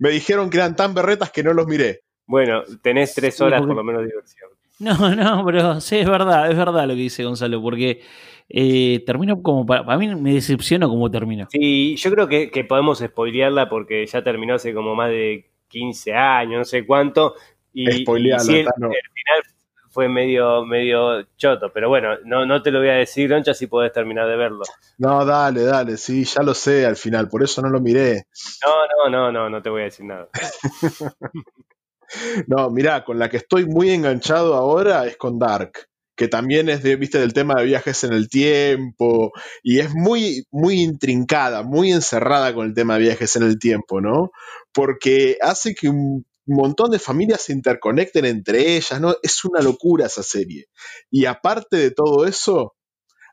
Me 0.00 0.10
dijeron 0.10 0.50
que 0.50 0.56
eran 0.56 0.74
tan 0.74 0.94
berretas 0.94 1.30
que 1.30 1.44
no 1.44 1.52
los 1.52 1.66
miré. 1.66 2.00
Bueno, 2.26 2.62
tenés 2.82 3.14
tres 3.14 3.40
horas 3.40 3.60
por 3.60 3.76
lo 3.76 3.84
menos 3.84 4.02
de 4.02 4.08
diversión. 4.08 4.50
No, 4.80 5.14
no, 5.14 5.44
pero 5.44 5.78
sí, 5.80 5.98
es 5.98 6.08
verdad, 6.08 6.50
es 6.50 6.56
verdad 6.56 6.88
lo 6.88 6.94
que 6.94 7.02
dice 7.02 7.22
Gonzalo, 7.22 7.60
porque 7.60 8.00
eh, 8.48 9.02
terminó 9.04 9.42
como, 9.42 9.66
para, 9.66 9.98
mí 9.98 10.08
me 10.14 10.32
decepciona 10.32 10.88
como 10.88 11.10
terminó. 11.10 11.48
Sí, 11.50 11.96
yo 11.96 12.10
creo 12.10 12.28
que, 12.28 12.64
podemos 12.66 13.00
spoilearla 13.00 13.68
porque 13.68 14.06
ya 14.06 14.24
terminó 14.24 14.54
hace 14.54 14.72
como 14.72 14.94
más 14.94 15.10
de 15.10 15.50
15 15.68 16.14
años, 16.14 16.58
no 16.60 16.64
sé 16.64 16.86
cuánto. 16.86 17.34
Y, 17.74 18.04
Spoilearla, 18.04 18.52
el, 18.52 18.64
final 18.64 19.42
fue 19.90 20.08
medio, 20.08 20.64
medio 20.64 21.24
choto, 21.36 21.70
pero 21.72 21.88
bueno, 21.88 22.16
no, 22.24 22.46
no 22.46 22.62
te 22.62 22.70
lo 22.70 22.78
voy 22.78 22.88
a 22.88 22.94
decir, 22.94 23.28
Loncha, 23.28 23.54
si 23.54 23.66
podés 23.66 23.92
terminar 23.92 24.28
de 24.28 24.36
verlo. 24.36 24.62
No, 24.98 25.24
dale, 25.24 25.64
dale, 25.64 25.96
sí, 25.96 26.24
ya 26.24 26.42
lo 26.42 26.54
sé 26.54 26.86
al 26.86 26.96
final, 26.96 27.28
por 27.28 27.42
eso 27.42 27.60
no 27.60 27.68
lo 27.68 27.80
miré. 27.80 28.26
No, 28.64 28.86
no, 28.86 29.10
no, 29.10 29.32
no, 29.32 29.50
no 29.50 29.62
te 29.62 29.68
voy 29.68 29.82
a 29.82 29.84
decir 29.84 30.06
nada. 30.06 30.28
no, 32.46 32.70
mirá, 32.70 33.04
con 33.04 33.18
la 33.18 33.28
que 33.28 33.38
estoy 33.38 33.66
muy 33.66 33.90
enganchado 33.90 34.54
ahora 34.54 35.06
es 35.06 35.16
con 35.16 35.38
Dark 35.38 35.90
que 36.20 36.28
también 36.28 36.68
es 36.68 36.82
de, 36.82 36.96
viste, 36.96 37.18
del 37.18 37.32
tema 37.32 37.54
de 37.54 37.64
viajes 37.64 38.04
en 38.04 38.12
el 38.12 38.28
tiempo, 38.28 39.32
y 39.62 39.78
es 39.78 39.94
muy, 39.94 40.44
muy 40.50 40.82
intrincada, 40.82 41.62
muy 41.62 41.92
encerrada 41.92 42.52
con 42.52 42.66
el 42.66 42.74
tema 42.74 42.98
de 42.98 43.04
viajes 43.04 43.36
en 43.36 43.42
el 43.42 43.58
tiempo, 43.58 44.02
¿no? 44.02 44.30
Porque 44.70 45.38
hace 45.40 45.74
que 45.74 45.88
un 45.88 46.26
montón 46.56 46.90
de 46.90 46.98
familias 46.98 47.42
se 47.42 47.52
interconecten 47.52 48.24
entre 48.24 48.76
ellas, 48.76 49.00
¿no? 49.00 49.14
Es 49.22 49.44
una 49.44 49.60
locura 49.60 50.06
esa 50.06 50.22
serie. 50.22 50.66
Y 51.10 51.26
aparte 51.26 51.76
de 51.76 51.90
todo 51.90 52.26
eso, 52.26 52.74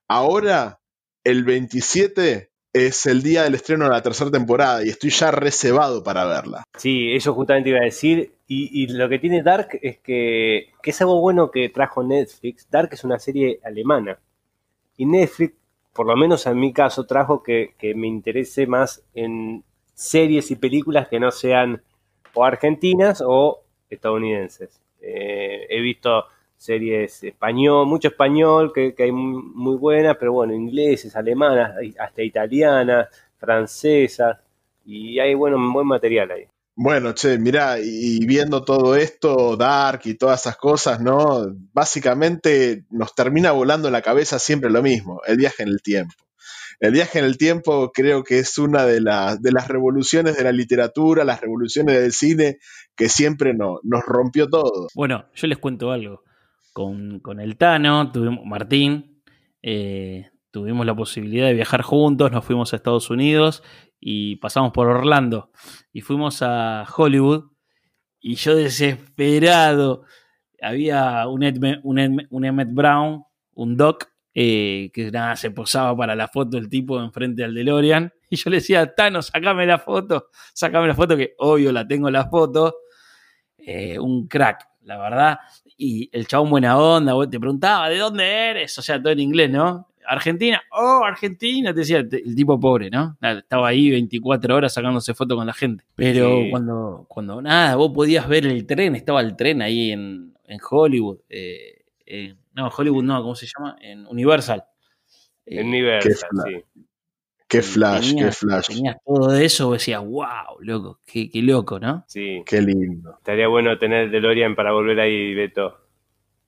ahora, 0.07 0.79
el 1.23 1.43
27 1.43 2.51
es 2.73 3.05
el 3.05 3.23
día 3.23 3.43
del 3.43 3.55
estreno 3.55 3.85
de 3.85 3.91
la 3.91 4.01
tercera 4.01 4.29
temporada 4.29 4.85
y 4.85 4.89
estoy 4.89 5.09
ya 5.09 5.31
reservado 5.31 6.03
para 6.03 6.25
verla. 6.25 6.63
Sí, 6.77 7.13
eso 7.13 7.33
justamente 7.33 7.69
iba 7.69 7.79
a 7.79 7.85
decir. 7.85 8.33
Y, 8.49 8.87
lo 8.87 9.09
que 9.09 9.19
tiene 9.19 9.43
Dark 9.43 9.77
es 9.81 9.99
que, 9.99 10.69
es 10.81 11.01
algo 11.01 11.19
bueno 11.19 11.51
que 11.51 11.67
trajo 11.67 12.01
Netflix. 12.01 12.69
Dark 12.69 12.89
es 12.93 13.03
una 13.03 13.19
serie 13.19 13.59
alemana. 13.63 14.19
Y 14.95 15.05
Netflix, 15.05 15.55
por 15.93 16.07
lo 16.07 16.15
menos 16.15 16.45
en 16.45 16.57
mi 16.57 16.71
caso, 16.71 17.05
trajo 17.05 17.43
que, 17.43 17.73
me 17.95 18.07
interese 18.07 18.65
más 18.65 19.03
en 19.13 19.63
series 19.93 20.51
y 20.51 20.55
películas 20.55 21.09
que 21.09 21.19
no 21.19 21.31
sean 21.31 21.83
o 22.37 22.43
argentinas 22.43 23.23
o 23.25 23.63
estadounidenses. 23.89 24.79
Eh, 25.01 25.65
he 25.69 25.81
visto 25.81 26.25
series 26.55 27.23
español, 27.23 27.87
mucho 27.87 28.09
español, 28.09 28.71
que, 28.73 28.93
hay 28.97 29.11
muy 29.11 29.77
buenas, 29.77 30.17
pero 30.17 30.33
bueno, 30.33 30.53
ingleses, 30.53 31.15
alemanas, 31.15 31.73
hasta 31.99 32.21
italianas, 32.21 33.07
francesas, 33.37 34.37
y 34.85 35.19
hay 35.19 35.33
bueno, 35.33 35.57
buen 35.73 35.87
material 35.87 36.31
ahí. 36.31 36.47
Bueno, 36.75 37.13
che, 37.13 37.39
mira, 37.39 37.79
y 37.79 38.23
viendo 38.27 38.63
todo 38.63 38.95
esto, 38.95 39.57
Dark 39.57 40.01
y 40.05 40.13
todas 40.13 40.41
esas 40.41 40.57
cosas, 40.57 41.01
¿no? 41.01 41.47
Básicamente 41.73 42.85
nos 42.91 43.15
termina 43.15 43.51
volando 43.51 43.87
en 43.87 43.93
la 43.93 44.03
cabeza 44.03 44.37
siempre 44.37 44.69
lo 44.69 44.83
mismo, 44.83 45.21
el 45.25 45.37
viaje 45.37 45.63
en 45.63 45.69
el 45.69 45.81
tiempo. 45.81 46.13
El 46.79 46.91
viaje 46.91 47.19
en 47.19 47.25
el 47.25 47.37
tiempo 47.37 47.91
creo 47.91 48.23
que 48.23 48.39
es 48.39 48.57
una 48.57 48.85
de, 48.85 48.99
de 48.99 49.51
las 49.51 49.67
revoluciones 49.67 50.37
de 50.37 50.43
la 50.43 50.51
literatura, 50.51 51.23
las 51.23 51.41
revoluciones 51.41 51.99
del 51.99 52.11
cine, 52.11 52.57
que 52.95 53.09
siempre 53.09 53.53
no, 53.53 53.79
nos 53.83 54.03
rompió 54.05 54.47
todo. 54.47 54.87
Bueno, 54.93 55.25
yo 55.33 55.47
les 55.47 55.57
cuento 55.57 55.91
algo 55.91 56.23
con, 57.21 57.39
el 57.39 57.57
Tano, 57.57 58.11
tuvimos 58.11 58.45
Martín, 58.45 59.23
eh, 59.63 60.29
tuvimos 60.51 60.85
la 60.85 60.95
posibilidad 60.95 61.47
de 61.47 61.55
viajar 61.55 61.81
juntos, 61.81 62.31
nos 62.31 62.45
fuimos 62.45 62.71
a 62.71 62.75
Estados 62.75 63.09
Unidos 63.09 63.63
y 63.99 64.35
pasamos 64.35 64.73
por 64.73 64.87
Orlando 64.87 65.49
y 65.91 66.01
fuimos 66.01 66.43
a 66.43 66.85
Hollywood 66.95 67.45
y 68.19 68.35
yo 68.35 68.55
desesperado, 68.55 70.03
había 70.61 71.27
un, 71.27 71.43
un, 71.83 72.45
Emmett 72.45 72.71
Brown, 72.71 73.23
un 73.53 73.75
doc, 73.75 74.09
eh, 74.39 74.91
que 74.93 75.09
nada, 75.09 75.35
se 75.35 75.49
posaba 75.49 75.97
para 75.97 76.15
la 76.15 76.27
foto 76.27 76.59
el 76.59 76.69
tipo 76.69 77.01
enfrente 77.01 77.43
al 77.43 77.55
DeLorean 77.55 78.13
y 78.29 78.35
yo 78.35 78.51
le 78.51 78.57
decía, 78.57 78.93
Tano, 78.93 79.23
sacame 79.23 79.65
la 79.65 79.79
foto, 79.79 80.29
sacame 80.53 80.87
la 80.87 80.93
foto, 80.93 81.17
que 81.17 81.33
obvio 81.39 81.71
la 81.71 81.87
tengo 81.87 82.11
la 82.11 82.29
foto, 82.29 82.75
eh, 83.57 83.97
un 83.97 84.27
crack, 84.27 84.67
la 84.83 84.99
verdad. 84.99 85.39
Y 85.75 86.07
el 86.11 86.27
chabón 86.27 86.51
buena 86.51 86.77
onda, 86.77 87.15
te 87.27 87.39
preguntaba, 87.39 87.89
¿de 87.89 87.97
dónde 87.97 88.25
eres? 88.27 88.77
O 88.77 88.83
sea, 88.83 89.01
todo 89.01 89.11
en 89.11 89.21
inglés, 89.21 89.49
¿no? 89.49 89.87
Argentina, 90.07 90.61
oh, 90.71 91.01
Argentina, 91.03 91.73
te 91.73 91.79
decía 91.79 91.97
el, 91.97 92.35
tipo 92.35 92.59
pobre, 92.59 92.91
¿no? 92.91 93.17
Estaba 93.19 93.69
ahí 93.69 93.89
24 93.89 94.55
horas 94.55 94.71
sacándose 94.71 95.15
fotos 95.15 95.35
con 95.35 95.47
la 95.47 95.53
gente. 95.53 95.83
Pero 95.95 96.43
cuando, 96.51 97.05
cuando, 97.07 97.41
nada, 97.41 97.75
vos 97.75 97.91
podías 97.91 98.27
ver 98.27 98.45
el 98.45 98.67
tren, 98.67 98.95
estaba 98.95 99.21
el 99.21 99.35
tren 99.35 99.63
ahí 99.63 99.91
en, 99.91 100.35
Hollywood. 100.69 101.17
Eh, 101.27 101.85
eh, 102.05 102.35
no, 102.57 102.69
Hollywood 102.75 103.03
no, 103.03 103.21
¿cómo 103.21 103.35
se 103.35 103.45
llama? 103.45 103.77
En 103.79 104.07
Universal. 104.07 104.63
en 105.45 105.67
Universal, 105.67 106.29
sí. 106.43 106.83
Qué 107.47 107.61
flash, 107.61 108.13
qué 108.13 108.31
flash. 108.31 108.67
Tenías 108.67 108.97
todo 109.05 109.33
eso, 109.37 109.71
decías, 109.71 110.03
wow, 110.03 110.57
loco, 110.59 110.99
qué, 111.05 111.29
qué, 111.29 111.41
loco, 111.41 111.79
¿no? 111.79 112.03
Sí. 112.07 112.41
Qué 112.45 112.61
lindo. 112.61 113.15
Estaría 113.19 113.47
bueno 113.47 113.77
tener 113.77 114.09
DeLorean 114.09 114.55
para 114.55 114.73
volver 114.73 114.99
ahí, 114.99 115.33
Beto. 115.33 115.77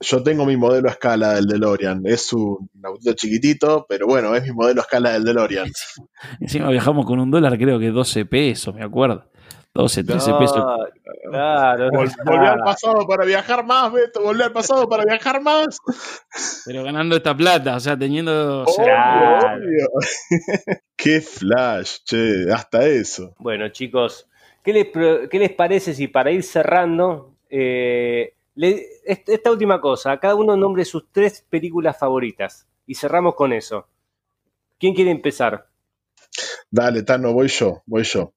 Yo 0.01 0.23
tengo 0.23 0.45
mi 0.45 0.57
modelo 0.57 0.89
a 0.89 0.93
escala 0.93 1.35
del 1.35 1.45
DeLorean. 1.45 2.01
Es 2.05 2.33
un 2.33 2.69
autito 2.83 3.13
chiquitito, 3.13 3.85
pero 3.87 4.07
bueno, 4.07 4.35
es 4.35 4.43
mi 4.43 4.51
modelo 4.51 4.81
a 4.81 4.83
escala 4.83 5.11
del 5.13 5.23
DeLorean. 5.23 5.71
Encima 6.41 6.69
viajamos 6.69 7.05
con 7.05 7.19
un 7.19 7.29
dólar, 7.29 7.57
creo 7.57 7.79
que 7.79 7.91
12 7.91 8.25
pesos, 8.25 8.73
me 8.73 8.83
acuerdo. 8.83 9.29
12, 9.73 10.03
13 10.03 10.33
pesos. 10.33 10.63
Claro, 11.29 11.89
volví 11.91 12.45
al 12.45 12.59
pasado 12.59 13.07
para 13.07 13.25
viajar 13.25 13.65
más, 13.65 13.93
Beto, 13.93 14.23
volví 14.23 14.41
al 14.41 14.51
pasado 14.51 14.89
para 14.89 15.03
viajar 15.05 15.41
más. 15.41 15.79
Pero 16.65 16.83
ganando 16.83 17.15
esta 17.15 17.35
plata, 17.35 17.75
o 17.75 17.79
sea, 17.79 17.97
teniendo. 17.97 18.65
Qué 20.95 21.21
flash, 21.21 21.97
che, 22.03 22.51
hasta 22.51 22.85
eso. 22.85 23.35
Bueno, 23.37 23.69
chicos, 23.69 24.27
¿qué 24.63 24.73
les, 24.73 24.87
qué 25.29 25.39
les 25.39 25.53
parece 25.53 25.93
si 25.93 26.07
para 26.07 26.31
ir 26.31 26.43
cerrando, 26.43 27.35
eh, 27.49 28.33
esta 29.05 29.51
última 29.51 29.79
cosa, 29.79 30.19
cada 30.19 30.35
uno 30.35 30.57
nombre 30.57 30.83
sus 30.83 31.09
tres 31.11 31.45
películas 31.49 31.97
favoritas 31.97 32.67
y 32.85 32.95
cerramos 32.95 33.35
con 33.35 33.53
eso. 33.53 33.87
¿Quién 34.77 34.93
quiere 34.93 35.11
empezar? 35.11 35.67
Dale, 36.71 37.03
Tano, 37.03 37.33
voy 37.33 37.47
yo, 37.47 37.83
voy 37.85 38.03
yo. 38.03 38.33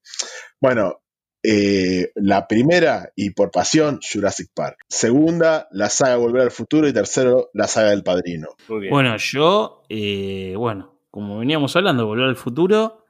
Bueno, 0.60 1.01
eh, 1.44 2.12
la 2.14 2.46
primera, 2.46 3.12
y 3.16 3.30
por 3.30 3.50
pasión, 3.50 3.98
Jurassic 4.00 4.50
Park. 4.54 4.84
Segunda, 4.88 5.66
la 5.72 5.88
saga 5.88 6.16
Volver 6.16 6.42
al 6.42 6.50
Futuro. 6.50 6.86
Y 6.86 6.92
tercero, 6.92 7.50
la 7.52 7.66
saga 7.66 7.90
del 7.90 8.04
Padrino. 8.04 8.48
Bueno, 8.68 9.16
yo, 9.16 9.82
eh, 9.88 10.54
bueno, 10.56 10.94
como 11.10 11.38
veníamos 11.38 11.74
hablando, 11.74 12.06
Volver 12.06 12.26
al 12.26 12.36
Futuro, 12.36 13.04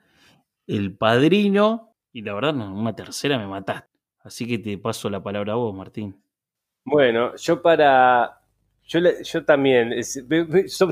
El 0.67 0.97
Padrino. 0.97 1.95
Y 2.13 2.23
la 2.23 2.35
verdad, 2.35 2.55
una 2.57 2.95
tercera 2.95 3.39
me 3.39 3.47
mataste. 3.47 3.89
Así 4.21 4.47
que 4.47 4.59
te 4.59 4.79
paso 4.79 5.11
la 5.11 5.23
palabra 5.23 5.55
a 5.55 5.57
vos, 5.57 5.75
Martín. 5.75 6.23
Bueno, 6.85 7.37
yo 7.37 7.61
para. 7.61 8.41
Yo, 8.87 9.01
yo 9.23 9.45
también. 9.45 9.95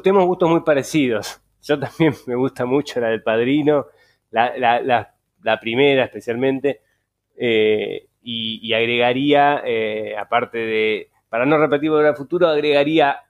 tenemos 0.03 0.27
gustos 0.27 0.51
muy 0.51 0.61
parecidos. 0.61 1.41
Yo 1.63 1.79
también 1.79 2.15
me 2.27 2.35
gusta 2.35 2.67
mucho 2.67 3.01
la 3.01 3.09
del 3.09 3.23
Padrino. 3.23 3.87
la 4.31 5.61
primera, 5.61 6.05
especialmente. 6.05 6.83
Eh, 7.43 8.07
y, 8.23 8.73
agregaría, 8.75 9.63
eh, 9.65 10.15
aparte 10.15 10.59
de, 10.59 11.11
para 11.31 11.47
no 11.47 11.57
repetir 11.57 11.89
Volver 11.89 12.09
al 12.09 12.17
Futuro, 12.17 12.49
agregaría 12.49 13.23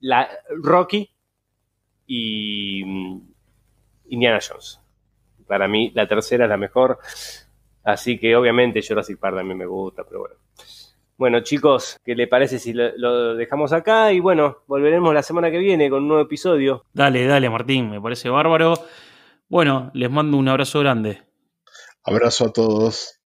la 0.00 0.26
Rocky 0.62 1.10
y 2.06 2.82
mm, 2.82 3.20
Indiana 4.08 4.38
Jones. 4.40 4.80
Para 5.46 5.68
mí 5.68 5.92
la 5.94 6.08
tercera 6.08 6.44
es 6.44 6.48
la 6.48 6.56
mejor, 6.56 6.98
así 7.84 8.18
que 8.18 8.34
obviamente 8.34 8.80
Jurassic 8.86 9.18
Park 9.18 9.36
también 9.36 9.58
me 9.58 9.66
gusta, 9.66 10.02
pero 10.04 10.20
bueno. 10.20 10.34
Bueno 11.18 11.40
chicos, 11.40 11.98
¿qué 12.04 12.14
le 12.14 12.26
parece 12.26 12.58
si 12.58 12.72
lo, 12.72 13.34
dejamos 13.34 13.74
acá? 13.74 14.12
Y 14.12 14.20
bueno, 14.20 14.58
volveremos 14.66 15.12
la 15.12 15.22
semana 15.22 15.50
que 15.50 15.58
viene 15.58 15.90
con 15.90 16.04
un 16.04 16.08
nuevo 16.08 16.22
episodio. 16.22 16.86
Dale, 16.94 17.26
dale 17.26 17.50
Martín, 17.50 17.90
me 17.90 18.00
parece 18.00 18.30
bárbaro. 18.30 18.74
Bueno, 19.48 19.90
les 19.92 20.10
mando 20.10 20.38
un 20.38 20.48
abrazo 20.48 20.80
grande. 20.80 21.22
Abrazo 22.04 22.46
a 22.46 22.52
todos. 22.52 23.17